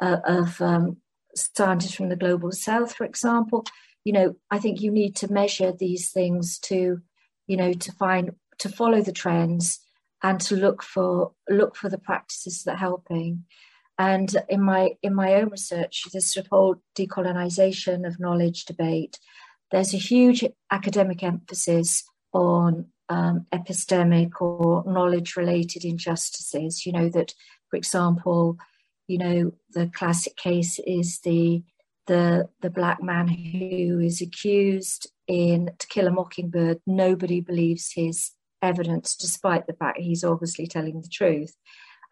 uh, 0.00 0.18
of 0.22 0.60
um, 0.60 0.98
scientists 1.34 1.94
from 1.94 2.10
the 2.10 2.16
global 2.16 2.52
south, 2.52 2.94
for 2.94 3.04
example. 3.04 3.64
You 4.04 4.12
know, 4.12 4.36
I 4.50 4.58
think 4.58 4.82
you 4.82 4.90
need 4.90 5.16
to 5.16 5.32
measure 5.32 5.72
these 5.72 6.10
things 6.10 6.58
to, 6.60 7.00
you 7.46 7.56
know, 7.56 7.72
to 7.72 7.92
find 7.92 8.32
to 8.58 8.68
follow 8.68 9.00
the 9.00 9.12
trends 9.12 9.80
and 10.22 10.40
to 10.42 10.56
look 10.56 10.82
for 10.82 11.32
look 11.48 11.74
for 11.74 11.88
the 11.88 11.98
practices 11.98 12.64
that 12.64 12.74
are 12.74 12.76
helping. 12.76 13.44
And 13.98 14.30
in 14.50 14.60
my 14.60 14.90
in 15.02 15.14
my 15.14 15.34
own 15.34 15.48
research, 15.48 16.04
this 16.12 16.32
sort 16.32 16.44
of 16.44 16.50
whole 16.50 16.76
decolonization 16.94 18.06
of 18.06 18.20
knowledge 18.20 18.66
debate, 18.66 19.18
there's 19.70 19.94
a 19.94 19.98
huge 19.98 20.44
academic 20.70 21.22
emphasis 21.22 22.04
on 22.32 22.86
um, 23.08 23.46
epistemic 23.52 24.40
or 24.40 24.84
knowledge 24.86 25.36
related 25.36 25.84
injustices. 25.84 26.86
You 26.86 26.92
know, 26.92 27.08
that, 27.10 27.34
for 27.70 27.76
example, 27.76 28.58
you 29.06 29.18
know, 29.18 29.52
the 29.70 29.88
classic 29.88 30.36
case 30.36 30.78
is 30.86 31.20
the 31.20 31.62
the 32.06 32.48
the 32.60 32.70
black 32.70 33.02
man 33.02 33.28
who 33.28 34.00
is 34.00 34.20
accused 34.20 35.10
in 35.26 35.70
To 35.78 35.86
Kill 35.88 36.06
a 36.06 36.10
Mockingbird. 36.10 36.80
Nobody 36.86 37.40
believes 37.40 37.92
his 37.92 38.32
evidence, 38.62 39.16
despite 39.16 39.66
the 39.66 39.74
fact 39.74 39.98
he's 39.98 40.24
obviously 40.24 40.66
telling 40.66 41.00
the 41.00 41.08
truth. 41.08 41.54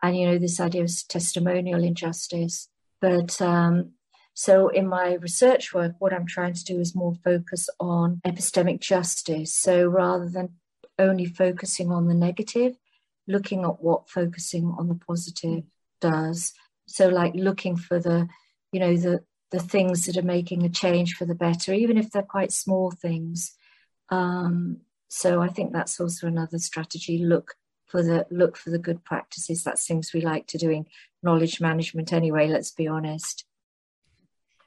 And 0.03 0.17
you 0.17 0.27
know, 0.27 0.39
this 0.39 0.61
idea 0.61 0.83
of 0.83 0.91
testimonial 1.09 1.83
injustice. 1.83 2.69
But 3.01 3.41
um, 3.41 3.93
so 4.35 4.69
in 4.69 4.89
my 4.89 5.15
research 5.15 5.73
work, 5.73 5.95
what 6.01 6.13
I'm 6.13 6.27
trying 6.27 6.55
to 6.55 6.65
do 6.65 6.81
is 6.81 6.95
more 6.95 7.15
focus 7.25 7.69
on 7.79 8.21
epistemic 8.27 8.81
justice. 8.81 9.55
So 9.55 9.87
rather 9.87 10.29
than 10.29 10.51
only 10.99 11.27
focusing 11.27 11.91
on 11.91 12.09
the 12.09 12.15
negative, 12.15 12.77
looking 13.27 13.65
at 13.65 13.83
what 13.83 14.11
focusing 14.11 14.75
on 14.79 14.89
the 14.89 14.95
positive 14.95 15.65
does. 16.01 16.53
So, 16.87 17.09
like 17.09 17.35
looking 17.35 17.77
for 17.77 17.99
the, 17.99 18.29
you 18.73 18.81
know, 18.81 18.97
the 18.97 19.25
the 19.51 19.61
things 19.61 20.07
that 20.07 20.17
are 20.17 20.23
making 20.23 20.65
a 20.65 20.69
change 20.69 21.15
for 21.15 21.25
the 21.25 21.35
better, 21.35 21.73
even 21.73 21.97
if 21.97 22.11
they're 22.11 22.23
quite 22.23 22.53
small 22.53 22.91
things. 22.91 23.57
Um, 24.11 24.79
so, 25.09 25.41
I 25.41 25.49
think 25.49 25.73
that's 25.73 26.01
also 26.01 26.27
another 26.27 26.59
strategy. 26.59 27.19
Look 27.19 27.55
for 27.87 28.03
the 28.03 28.27
look 28.31 28.57
for 28.57 28.71
the 28.71 28.79
good 28.79 29.05
practices. 29.05 29.63
That's 29.63 29.87
things 29.87 30.13
we 30.13 30.21
like 30.21 30.47
to 30.49 30.59
do 30.59 30.71
in 30.71 30.87
knowledge 31.23 31.61
management 31.61 32.13
anyway. 32.13 32.49
Let's 32.49 32.73
be 32.73 32.87
honest. 32.87 33.45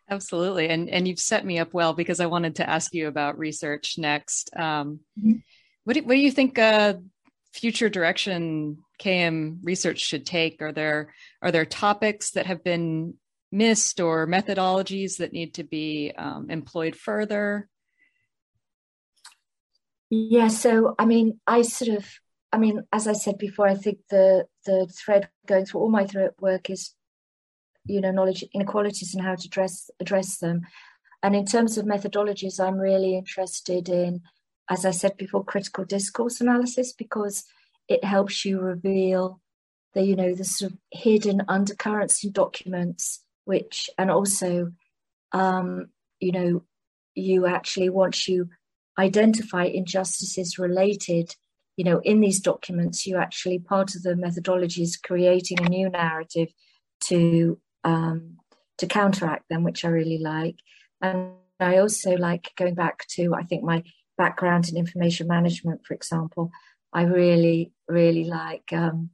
Absolutely, 0.09 0.69
and 0.69 0.89
and 0.89 1.07
you've 1.07 1.19
set 1.19 1.45
me 1.45 1.59
up 1.59 1.73
well 1.73 1.93
because 1.93 2.19
I 2.19 2.27
wanted 2.27 2.55
to 2.55 2.69
ask 2.69 2.93
you 2.93 3.07
about 3.07 3.37
research 3.37 3.97
next. 3.97 4.49
Um, 4.55 5.01
mm-hmm. 5.19 5.33
What 5.83 5.93
do, 5.93 6.03
what 6.03 6.13
do 6.13 6.19
you 6.19 6.31
think 6.31 6.57
uh, 6.57 6.95
future 7.53 7.89
direction 7.89 8.77
KM 9.01 9.59
research 9.63 9.99
should 9.99 10.25
take? 10.25 10.61
Are 10.61 10.71
there 10.71 11.13
are 11.41 11.51
there 11.51 11.65
topics 11.65 12.31
that 12.31 12.45
have 12.45 12.63
been 12.63 13.15
missed 13.51 13.99
or 13.99 14.27
methodologies 14.27 15.17
that 15.17 15.33
need 15.33 15.55
to 15.55 15.63
be 15.63 16.13
um, 16.17 16.49
employed 16.49 16.95
further? 16.95 17.67
Yeah, 20.09 20.47
so 20.47 20.95
I 20.97 21.05
mean, 21.05 21.39
I 21.45 21.63
sort 21.63 21.97
of, 21.97 22.09
I 22.51 22.57
mean, 22.57 22.83
as 22.93 23.07
I 23.07 23.13
said 23.13 23.37
before, 23.37 23.67
I 23.67 23.75
think 23.75 23.99
the 24.09 24.45
the 24.65 24.87
thread 24.87 25.29
going 25.45 25.65
through 25.65 25.81
all 25.81 25.89
my 25.89 26.07
work 26.39 26.69
is, 26.69 26.93
you 27.87 28.01
know, 28.01 28.11
knowledge 28.11 28.43
inequalities 28.53 29.13
and 29.13 29.23
how 29.23 29.35
to 29.35 29.47
address 29.47 29.89
address 29.99 30.37
them. 30.37 30.61
And 31.23 31.35
in 31.35 31.45
terms 31.45 31.77
of 31.77 31.85
methodologies, 31.85 32.59
I'm 32.59 32.77
really 32.77 33.15
interested 33.15 33.89
in 33.89 34.21
as 34.69 34.85
I 34.85 34.91
said 34.91 35.17
before, 35.17 35.43
critical 35.43 35.85
discourse 35.85 36.41
analysis 36.41 36.93
because 36.93 37.45
it 37.87 38.03
helps 38.03 38.43
you 38.43 38.59
reveal 38.59 39.39
the, 39.93 40.03
you 40.03 40.15
know, 40.15 40.35
the 40.35 40.43
sort 40.43 40.71
of 40.71 40.77
hidden 40.91 41.41
undercurrents 41.47 42.23
in 42.23 42.31
documents, 42.31 43.23
which, 43.45 43.89
and 43.97 44.11
also, 44.11 44.71
um, 45.31 45.87
you 46.19 46.31
know, 46.31 46.63
you 47.15 47.45
actually, 47.45 47.89
once 47.89 48.27
you 48.27 48.49
identify 48.99 49.63
injustices 49.63 50.59
related, 50.59 51.35
you 51.77 51.85
know, 51.85 51.99
in 51.99 52.19
these 52.19 52.41
documents, 52.41 53.07
you 53.07 53.17
actually, 53.17 53.59
part 53.59 53.95
of 53.95 54.03
the 54.03 54.15
methodology 54.15 54.83
is 54.83 54.97
creating 54.97 55.61
a 55.61 55.69
new 55.69 55.89
narrative 55.89 56.49
to, 57.05 57.57
um, 57.87 58.37
to 58.77 58.85
counteract 58.85 59.47
them, 59.49 59.63
which 59.63 59.85
I 59.85 59.87
really 59.89 60.19
like. 60.19 60.57
And 61.01 61.31
I 61.59 61.77
also 61.77 62.11
like 62.17 62.51
going 62.57 62.75
back 62.75 63.07
to, 63.15 63.33
I 63.33 63.43
think, 63.43 63.63
my 63.63 63.83
background 64.17 64.67
in 64.69 64.77
information 64.77 65.27
management, 65.27 65.85
for 65.85 65.93
example, 65.93 66.51
I 66.93 67.03
really, 67.03 67.71
really 67.87 68.25
like, 68.25 68.73
um, 68.73 69.11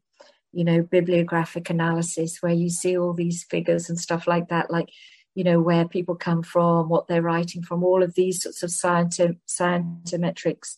you 0.51 0.63
know, 0.63 0.81
bibliographic 0.81 1.69
analysis 1.69 2.39
where 2.41 2.53
you 2.53 2.69
see 2.69 2.97
all 2.97 3.13
these 3.13 3.43
figures 3.43 3.89
and 3.89 3.99
stuff 3.99 4.27
like 4.27 4.49
that, 4.49 4.71
like, 4.71 4.89
you 5.35 5.43
know, 5.43 5.59
where 5.61 5.87
people 5.87 6.15
come 6.15 6.43
from, 6.43 6.89
what 6.89 7.07
they're 7.07 7.21
writing 7.21 7.63
from, 7.63 7.83
all 7.83 8.03
of 8.03 8.15
these 8.15 8.41
sorts 8.41 8.63
of 8.63 8.71
scientific, 8.71 9.37
scientometrics, 9.47 10.77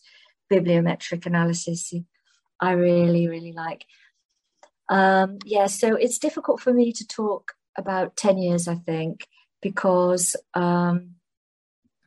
bibliometric 0.52 1.26
analysis. 1.26 1.92
I 2.60 2.72
really, 2.72 3.26
really 3.26 3.52
like. 3.52 3.84
Um, 4.88 5.38
yeah, 5.44 5.66
so 5.66 5.94
it's 5.94 6.18
difficult 6.18 6.60
for 6.60 6.72
me 6.72 6.92
to 6.92 7.06
talk 7.06 7.55
about 7.76 8.16
10 8.16 8.38
years, 8.38 8.68
I 8.68 8.76
think, 8.76 9.26
because 9.62 10.36
um, 10.54 11.16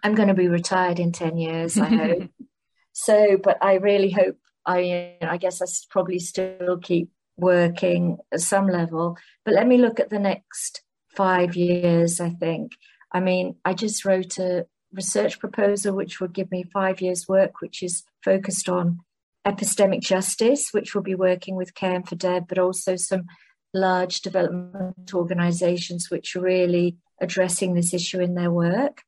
I'm 0.04 0.16
going 0.16 0.28
to 0.28 0.34
be 0.34 0.48
retired 0.48 1.00
in 1.00 1.12
10 1.12 1.38
years, 1.38 1.78
I 1.78 1.90
hope. 1.90 2.30
so, 2.94 3.38
but 3.42 3.58
I 3.62 3.76
really 3.76 4.12
hope 4.12 4.38
I, 4.66 5.18
I 5.22 5.38
guess 5.38 5.62
I 5.62 5.66
probably 5.90 6.20
still 6.20 6.78
keep 6.82 7.10
working 7.38 8.18
at 8.32 8.42
some 8.42 8.68
level. 8.68 9.18
But 9.46 9.54
let 9.54 9.68
me 9.68 9.78
look 9.78 10.00
at 10.00 10.10
the 10.10 10.20
next 10.20 10.82
five 11.16 11.56
years, 11.56 12.20
I 12.20 12.30
think. 12.30 12.74
I 13.12 13.20
mean, 13.20 13.56
I 13.66 13.74
just 13.74 14.06
wrote 14.06 14.38
a 14.38 14.68
research 14.94 15.40
proposal 15.40 15.96
which 15.96 16.20
will 16.20 16.28
give 16.28 16.52
me 16.52 16.64
five 16.64 17.02
years' 17.02 17.28
work, 17.28 17.62
which 17.62 17.82
is 17.84 18.04
focused 18.24 18.70
on 18.70 19.00
epistemic 19.46 20.02
justice, 20.02 20.70
which 20.72 20.94
will 20.94 21.02
be 21.02 21.16
working 21.16 21.56
with 21.56 21.74
KM4Dev, 21.74 22.48
but 22.48 22.60
also 22.60 22.96
some 22.96 23.26
large 23.74 24.22
development 24.22 25.14
organizations 25.14 26.10
which 26.10 26.36
are 26.36 26.42
really 26.42 26.98
addressing 27.22 27.74
this 27.74 27.94
issue 27.94 28.20
in 28.20 28.36
their 28.36 28.52
work. 28.52 29.04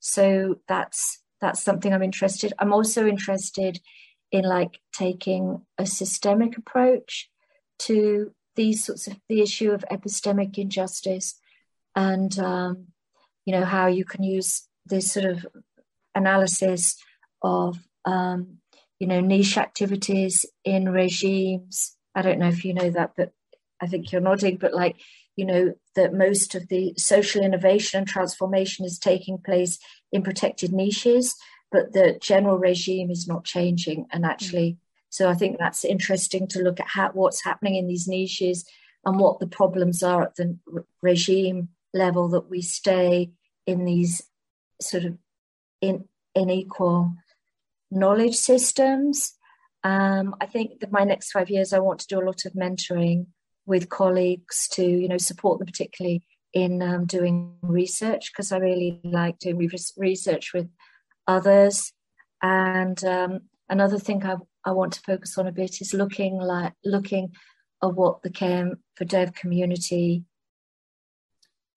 So 0.00 0.56
that's 0.68 1.20
that's 1.40 1.62
something 1.62 1.92
I'm 1.92 2.02
interested. 2.02 2.52
I'm 2.58 2.72
also 2.72 3.06
interested 3.06 3.80
in 4.30 4.44
like 4.44 4.80
taking 4.92 5.62
a 5.78 5.86
systemic 5.86 6.56
approach 6.56 7.30
to 7.80 8.32
these 8.56 8.84
sorts 8.84 9.06
of 9.06 9.16
the 9.28 9.40
issue 9.40 9.72
of 9.72 9.84
epistemic 9.90 10.58
injustice 10.58 11.38
and 11.94 12.38
um, 12.38 12.86
you 13.44 13.52
know 13.52 13.64
how 13.64 13.86
you 13.86 14.04
can 14.04 14.22
use 14.22 14.68
this 14.86 15.12
sort 15.12 15.26
of 15.26 15.46
analysis 16.14 16.96
of 17.42 17.78
um, 18.04 18.58
you 18.98 19.06
know 19.06 19.20
niche 19.20 19.58
activities 19.58 20.46
in 20.64 20.88
regimes 20.88 21.96
i 22.14 22.22
don't 22.22 22.38
know 22.38 22.48
if 22.48 22.64
you 22.64 22.74
know 22.74 22.90
that 22.90 23.12
but 23.16 23.32
i 23.80 23.86
think 23.86 24.12
you're 24.12 24.20
nodding 24.20 24.56
but 24.56 24.74
like 24.74 24.96
you 25.36 25.44
know, 25.44 25.74
that 25.96 26.14
most 26.14 26.54
of 26.54 26.68
the 26.68 26.94
social 26.96 27.42
innovation 27.42 27.98
and 27.98 28.08
transformation 28.08 28.84
is 28.84 28.98
taking 28.98 29.38
place 29.38 29.78
in 30.12 30.22
protected 30.22 30.72
niches. 30.72 31.36
but 31.72 31.92
the 31.92 32.16
general 32.20 32.56
regime 32.56 33.10
is 33.10 33.26
not 33.26 33.44
changing. 33.44 34.06
And 34.12 34.24
actually, 34.24 34.72
mm. 34.72 34.76
so 35.08 35.28
I 35.28 35.34
think 35.34 35.58
that's 35.58 35.84
interesting 35.84 36.46
to 36.48 36.62
look 36.62 36.78
at 36.78 36.86
how, 36.86 37.10
what's 37.14 37.42
happening 37.42 37.74
in 37.74 37.88
these 37.88 38.06
niches 38.06 38.64
and 39.04 39.18
what 39.18 39.40
the 39.40 39.48
problems 39.48 40.02
are 40.02 40.22
at 40.22 40.36
the 40.36 40.56
regime 41.02 41.70
level 41.92 42.28
that 42.28 42.48
we 42.48 42.62
stay 42.62 43.32
in 43.66 43.84
these 43.84 44.22
sort 44.80 45.04
of 45.04 45.18
in, 45.80 46.04
unequal 46.36 47.14
knowledge 47.90 48.36
systems. 48.36 49.32
Um, 49.82 50.36
I 50.40 50.46
think 50.46 50.78
that 50.78 50.92
my 50.92 51.02
next 51.02 51.32
five 51.32 51.50
years, 51.50 51.72
I 51.72 51.80
want 51.80 51.98
to 52.00 52.06
do 52.06 52.20
a 52.20 52.26
lot 52.26 52.44
of 52.44 52.52
mentoring 52.52 53.26
with 53.66 53.88
colleagues 53.88 54.68
to, 54.72 54.84
you 54.84 55.08
know, 55.08 55.18
support 55.18 55.58
them 55.58 55.66
particularly 55.66 56.22
in 56.52 56.82
um, 56.82 57.04
doing 57.06 57.56
research 57.62 58.30
because 58.32 58.52
I 58.52 58.58
really 58.58 59.00
like 59.04 59.38
doing 59.38 59.68
research 59.96 60.52
with 60.52 60.68
others. 61.26 61.92
And 62.42 63.02
um, 63.04 63.40
another 63.68 63.98
thing 63.98 64.24
I, 64.24 64.36
I 64.64 64.72
want 64.72 64.92
to 64.94 65.00
focus 65.00 65.36
on 65.38 65.46
a 65.46 65.52
bit 65.52 65.80
is 65.80 65.94
looking 65.94 66.38
like 66.38 66.74
looking 66.84 67.32
at 67.82 67.94
what 67.94 68.22
the 68.22 68.30
KM 68.30 68.78
for 68.94 69.04
Dev 69.04 69.34
community 69.34 70.24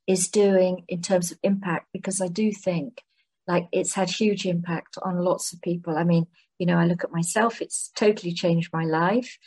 is 0.05 0.29
doing 0.29 0.85
in 0.87 1.01
terms 1.01 1.31
of 1.31 1.39
impact 1.43 1.87
because 1.91 2.21
I 2.21 2.27
do 2.27 2.51
think 2.51 3.03
like 3.47 3.67
it's 3.71 3.93
had 3.93 4.09
huge 4.09 4.45
impact 4.45 4.97
on 5.01 5.19
lots 5.19 5.53
of 5.53 5.61
people. 5.61 5.97
I 5.97 6.03
mean, 6.03 6.27
you 6.59 6.65
know, 6.65 6.77
I 6.77 6.85
look 6.85 7.03
at 7.03 7.11
myself, 7.11 7.61
it's 7.61 7.89
totally 7.95 8.33
changed 8.33 8.73
my 8.73 8.83
life. 8.83 9.37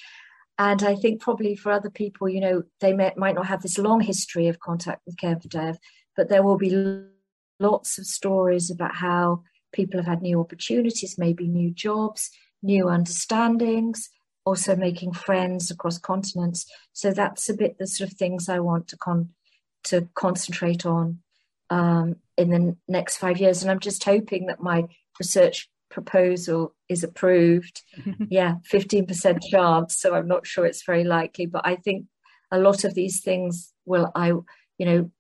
And 0.61 0.83
I 0.83 0.95
think 0.95 1.23
probably 1.23 1.57
for 1.57 1.73
other 1.73 1.89
people, 1.89 2.29
you 2.29 2.39
know, 2.39 2.65
they 2.81 2.93
may, 2.93 3.15
might 3.17 3.35
not 3.35 3.47
have 3.47 3.63
this 3.63 3.79
long 3.79 4.03
history 4.03 4.47
of 4.47 4.61
contact 4.61 5.01
with 5.07 5.17
KM 5.17 5.41
for 5.41 5.49
Dev, 5.49 5.79
but 6.15 6.29
there 6.29 6.43
will 6.43 6.59
be 6.59 7.03
lots 7.59 7.97
of 7.97 8.05
stories 8.05 8.71
about 8.71 8.95
how 8.95 9.43
people 9.73 9.99
have 9.99 10.07
had 10.07 10.21
new 10.21 10.39
opportunities, 10.39 11.17
maybe 11.17 11.49
new 11.49 11.71
jobs, 11.71 12.29
new 12.63 12.91
understandings, 12.91 14.11
also 14.45 14.77
making 14.77 15.15
friends 15.15 15.71
across 15.71 15.97
continents. 15.97 16.67
So 16.93 17.11
that's 17.11 17.49
a 17.49 17.55
bit 17.55 17.79
the 17.79 17.87
sort 17.87 18.11
of 18.11 18.19
things 18.19 18.51
I 18.51 18.59
want 18.59 18.89
to 18.89 18.99
con 18.99 19.31
to 19.85 20.11
concentrate 20.15 20.85
on 20.85 21.21
um, 21.71 22.17
in 22.37 22.51
the 22.51 22.77
next 22.87 23.17
five 23.17 23.39
years. 23.39 23.63
And 23.63 23.71
I'm 23.71 23.81
just 23.81 24.05
hoping 24.05 24.49
that 24.49 24.61
my 24.61 24.85
research 25.19 25.71
proposal 25.91 26.75
is 26.89 27.05
approved. 27.05 27.83
yeah, 28.31 28.55
15% 28.71 29.41
chance. 29.51 30.01
So 30.01 30.15
I'm 30.15 30.29
not 30.29 30.47
sure 30.47 30.65
it's 30.65 30.85
very 30.85 31.05
likely, 31.05 31.47
but 31.47 31.67
I 31.67 31.77
think 31.77 32.07
a 32.51 32.59
lot 32.59 32.85
of 32.85 32.95
these 32.95 33.21
things 33.21 33.73
will, 33.85 34.11
I, 34.15 34.29
you 34.29 34.87
know, 34.87 35.11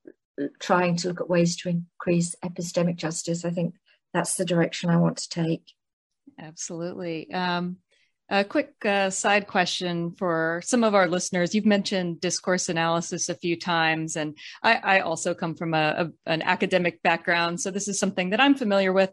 trying 0.58 0.96
to 0.96 1.08
look 1.08 1.20
at 1.20 1.28
ways 1.28 1.56
to 1.56 1.68
increase 1.68 2.34
epistemic 2.44 2.96
justice. 2.96 3.44
I 3.44 3.50
think 3.50 3.74
that's 4.14 4.34
the 4.34 4.44
direction 4.44 4.90
I 4.90 4.96
want 4.96 5.18
to 5.18 5.28
take. 5.28 5.72
Absolutely. 6.38 7.32
Um, 7.32 7.76
a 8.30 8.44
quick 8.44 8.74
uh, 8.84 9.10
side 9.10 9.48
question 9.48 10.12
for 10.12 10.62
some 10.64 10.84
of 10.84 10.94
our 10.94 11.08
listeners. 11.08 11.52
You've 11.52 11.66
mentioned 11.66 12.20
discourse 12.20 12.68
analysis 12.68 13.28
a 13.28 13.34
few 13.34 13.58
times, 13.58 14.16
and 14.16 14.38
I, 14.62 14.74
I 14.76 15.00
also 15.00 15.34
come 15.34 15.56
from 15.56 15.74
a, 15.74 16.12
a, 16.26 16.30
an 16.30 16.42
academic 16.42 17.02
background, 17.02 17.60
so 17.60 17.72
this 17.72 17.88
is 17.88 17.98
something 17.98 18.30
that 18.30 18.40
I'm 18.40 18.54
familiar 18.54 18.92
with. 18.92 19.10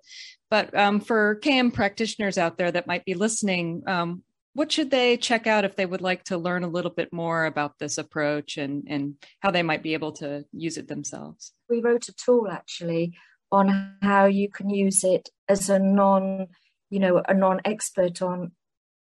But 0.50 0.76
um, 0.76 1.00
for 1.00 1.40
KM 1.42 1.74
practitioners 1.74 2.38
out 2.38 2.58
there 2.58 2.72
that 2.72 2.88
might 2.88 3.06
be 3.06 3.14
listening, 3.14 3.84
um, 3.88 4.24
what 4.54 4.72
should 4.72 4.90
they 4.90 5.18
check 5.18 5.46
out 5.46 5.66
if 5.66 5.76
they 5.76 5.86
would 5.86 6.02
like 6.02 6.24
to 6.26 6.38
learn 6.38 6.64
a 6.64 6.70
little 6.70 6.92
bit 6.92 7.12
more 7.12 7.46
about 7.46 7.78
this 7.80 7.98
approach 7.98 8.58
and, 8.58 8.86
and 8.88 9.16
how 9.42 9.52
they 9.52 9.62
might 9.64 9.84
be 9.84 9.94
able 9.94 10.14
to 10.14 10.46
use 10.52 10.78
it 10.78 10.88
themselves? 10.88 11.52
We 11.70 11.82
wrote 11.82 12.08
a 12.08 12.14
tool 12.14 12.48
actually 12.50 13.14
on 13.52 13.96
how 14.02 14.26
you 14.26 14.50
can 14.50 14.70
use 14.70 15.04
it 15.04 15.30
as 15.48 15.70
a 15.70 15.80
non, 15.80 16.48
you 16.90 17.00
know, 17.00 17.22
a 17.28 17.34
non-expert 17.34 18.22
on 18.22 18.52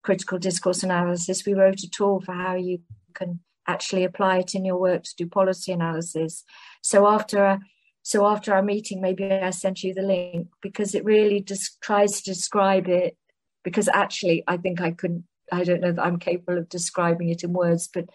critical 0.06 0.38
discourse 0.38 0.84
analysis, 0.84 1.46
we 1.46 1.54
wrote 1.54 1.84
a 1.84 1.90
tool 1.90 2.22
for 2.22 2.34
how 2.34 2.54
you 2.56 2.80
can 3.14 3.40
actually 3.68 4.04
apply 4.04 4.38
it 4.38 4.54
in 4.54 4.64
your 4.64 4.80
work 4.80 5.04
to 5.04 5.16
do 5.18 5.28
policy 5.28 5.72
analysis. 5.72 6.44
So 6.84 7.08
after 7.08 7.44
a, 7.44 7.60
so 8.06 8.28
after 8.28 8.54
our 8.54 8.62
meeting, 8.62 9.02
maybe 9.02 9.26
I 9.32 9.50
sent 9.50 9.84
you 9.84 9.96
the 9.96 10.04
link 10.04 10.50
because 10.62 10.94
it 10.94 11.04
really 11.04 11.42
just 11.42 11.82
tries 11.82 12.22
to 12.22 12.32
describe 12.32 12.88
it. 12.88 13.18
Because 13.64 13.88
actually, 13.88 14.44
I 14.48 14.58
think 14.58 14.80
I 14.80 14.92
couldn't. 14.92 15.24
I 15.52 15.64
don't 15.64 15.82
know 15.82 15.92
that 15.92 16.06
I'm 16.06 16.20
capable 16.20 16.60
of 16.60 16.70
describing 16.70 17.30
it 17.30 17.44
in 17.44 17.52
words, 17.52 17.90
but 17.92 18.06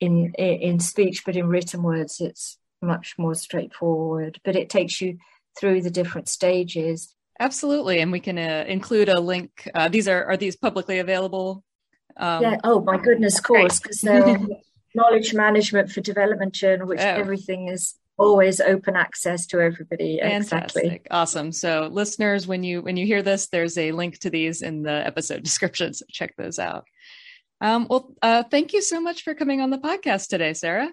in 0.00 0.32
in 0.38 0.80
speech, 0.80 1.26
but 1.26 1.36
in 1.36 1.48
written 1.48 1.82
words, 1.82 2.22
it's 2.22 2.56
much 2.80 3.16
more 3.18 3.34
straightforward. 3.34 4.40
But 4.44 4.56
it 4.56 4.70
takes 4.70 5.02
you 5.02 5.18
through 5.58 5.82
the 5.82 5.90
different 5.90 6.28
stages 6.28 7.14
Absolutely, 7.38 7.98
and 8.00 8.12
we 8.12 8.20
can 8.20 8.38
uh, 8.38 8.64
include 8.68 9.08
a 9.08 9.20
link. 9.20 9.68
Uh, 9.74 9.88
these 9.88 10.06
are 10.06 10.24
are 10.24 10.36
these 10.36 10.56
publicly 10.56 11.00
available? 11.00 11.64
Um, 12.16 12.42
yeah. 12.42 12.56
Oh 12.62 12.80
my 12.80 12.96
goodness, 12.96 13.40
course, 13.40 13.80
because 13.80 14.00
they're 14.00 14.38
knowledge 14.94 15.34
management 15.34 15.90
for 15.90 16.00
development 16.00 16.52
journal, 16.54 16.86
which 16.86 17.00
oh. 17.00 17.04
everything 17.04 17.68
is 17.68 17.94
always 18.18 18.60
open 18.60 18.96
access 18.96 19.46
to 19.46 19.60
everybody. 19.60 20.18
Fantastic. 20.20 20.84
Exactly. 20.84 21.10
Awesome. 21.10 21.52
So 21.52 21.88
listeners, 21.90 22.46
when 22.46 22.62
you 22.62 22.82
when 22.82 22.96
you 22.96 23.06
hear 23.06 23.22
this, 23.22 23.48
there's 23.48 23.78
a 23.78 23.92
link 23.92 24.18
to 24.20 24.30
these 24.30 24.62
in 24.62 24.82
the 24.82 25.06
episode 25.06 25.42
description. 25.44 25.94
So 25.94 26.04
check 26.10 26.34
those 26.36 26.58
out. 26.58 26.84
Um, 27.60 27.86
well, 27.88 28.12
uh, 28.22 28.42
thank 28.42 28.72
you 28.72 28.82
so 28.82 29.00
much 29.00 29.22
for 29.22 29.34
coming 29.34 29.60
on 29.60 29.70
the 29.70 29.78
podcast 29.78 30.28
today, 30.28 30.52
Sarah. 30.52 30.90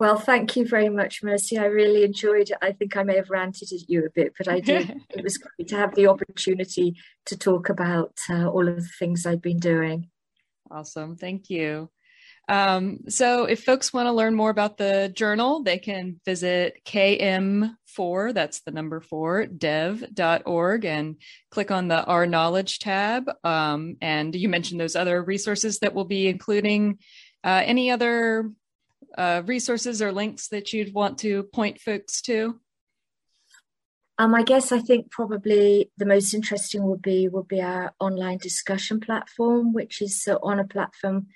Well, 0.00 0.18
thank 0.18 0.56
you 0.56 0.66
very 0.66 0.88
much, 0.88 1.22
Mercy. 1.22 1.56
I 1.58 1.66
really 1.66 2.02
enjoyed 2.02 2.50
it. 2.50 2.58
I 2.60 2.72
think 2.72 2.96
I 2.96 3.04
may 3.04 3.14
have 3.14 3.30
ranted 3.30 3.72
at 3.72 3.88
you 3.88 4.04
a 4.04 4.10
bit, 4.10 4.32
but 4.36 4.48
I 4.48 4.58
did. 4.58 5.00
it 5.10 5.22
was 5.22 5.38
great 5.38 5.68
to 5.68 5.76
have 5.76 5.94
the 5.94 6.08
opportunity 6.08 6.96
to 7.26 7.38
talk 7.38 7.68
about 7.68 8.18
uh, 8.28 8.48
all 8.48 8.66
of 8.66 8.74
the 8.74 8.90
things 8.98 9.26
I've 9.26 9.42
been 9.42 9.60
doing. 9.60 10.10
Awesome. 10.68 11.14
Thank 11.14 11.50
you. 11.50 11.88
Um, 12.48 13.00
so, 13.08 13.44
if 13.44 13.64
folks 13.64 13.92
want 13.92 14.06
to 14.06 14.12
learn 14.12 14.34
more 14.34 14.50
about 14.50 14.76
the 14.76 15.12
journal, 15.14 15.62
they 15.62 15.78
can 15.78 16.20
visit 16.24 16.82
km4, 16.84 18.34
that's 18.34 18.60
the 18.60 18.72
number 18.72 19.00
four, 19.00 19.46
dev.org, 19.46 20.84
and 20.84 21.16
click 21.50 21.70
on 21.70 21.88
the 21.88 22.04
Our 22.04 22.26
Knowledge 22.26 22.80
tab. 22.80 23.30
Um, 23.44 23.96
and 24.00 24.34
you 24.34 24.48
mentioned 24.48 24.80
those 24.80 24.96
other 24.96 25.22
resources 25.22 25.78
that 25.78 25.94
we'll 25.94 26.04
be 26.04 26.28
including. 26.28 26.98
Uh, 27.44 27.62
any 27.64 27.90
other 27.90 28.52
uh, 29.16 29.42
resources 29.46 30.00
or 30.00 30.12
links 30.12 30.48
that 30.48 30.72
you'd 30.72 30.94
want 30.94 31.18
to 31.18 31.44
point 31.44 31.80
folks 31.80 32.22
to? 32.22 32.60
Um, 34.18 34.34
I 34.34 34.42
guess 34.42 34.72
I 34.72 34.78
think 34.78 35.10
probably 35.10 35.90
the 35.96 36.06
most 36.06 36.34
interesting 36.34 36.84
would 36.84 37.02
be 37.02 37.28
would 37.28 37.48
be 37.48 37.60
our 37.60 37.94
online 37.98 38.38
discussion 38.38 39.00
platform, 39.00 39.72
which 39.72 40.02
is 40.02 40.28
uh, 40.28 40.36
on 40.42 40.60
a 40.60 40.64
platform 40.64 41.28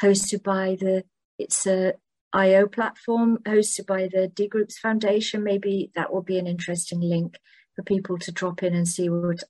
hosted 0.00 0.42
by 0.42 0.76
the 0.78 1.04
it's 1.38 1.66
a 1.66 1.94
IO 2.32 2.66
platform 2.66 3.38
hosted 3.38 3.86
by 3.86 4.08
the 4.12 4.28
D 4.28 4.48
Groups 4.48 4.78
Foundation. 4.78 5.44
Maybe 5.44 5.90
that 5.94 6.12
will 6.12 6.22
be 6.22 6.38
an 6.38 6.46
interesting 6.46 7.00
link 7.00 7.38
for 7.76 7.82
people 7.82 8.18
to 8.18 8.32
drop 8.32 8.62
in 8.62 8.74
and 8.74 8.88
see 8.88 9.08
what 9.08 9.42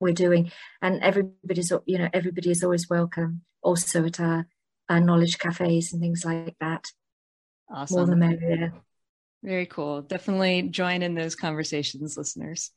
we're 0.00 0.12
doing. 0.12 0.50
And 0.80 1.02
everybody's 1.02 1.72
you 1.86 1.98
know 1.98 2.08
everybody 2.12 2.50
is 2.50 2.62
always 2.62 2.88
welcome 2.88 3.42
also 3.62 4.04
at 4.04 4.20
our 4.20 4.46
uh, 4.88 4.98
knowledge 4.98 5.38
cafes 5.38 5.92
and 5.92 6.02
things 6.02 6.24
like 6.24 6.56
that. 6.60 6.86
Awesome. 7.70 7.96
More 7.96 8.06
the 8.06 8.16
merrier. 8.16 8.72
Very 9.42 9.66
cool. 9.66 10.02
Definitely 10.02 10.68
join 10.70 11.02
in 11.02 11.14
those 11.14 11.34
conversations, 11.34 12.16
listeners. 12.16 12.70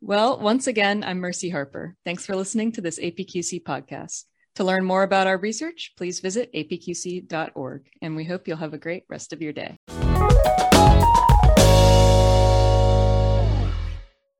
Well, 0.00 0.38
once 0.38 0.66
again, 0.66 1.04
I'm 1.04 1.18
Mercy 1.18 1.50
Harper. 1.50 1.96
Thanks 2.04 2.24
for 2.24 2.36
listening 2.36 2.72
to 2.72 2.80
this 2.80 2.98
APQC 2.98 3.62
podcast. 3.62 4.24
To 4.58 4.64
learn 4.64 4.84
more 4.84 5.04
about 5.04 5.28
our 5.28 5.38
research, 5.38 5.92
please 5.96 6.18
visit 6.18 6.52
apqc.org, 6.52 7.82
and 8.02 8.16
we 8.16 8.24
hope 8.24 8.48
you'll 8.48 8.56
have 8.56 8.74
a 8.74 8.78
great 8.78 9.04
rest 9.08 9.32
of 9.32 9.40
your 9.40 9.52
day. 9.52 9.78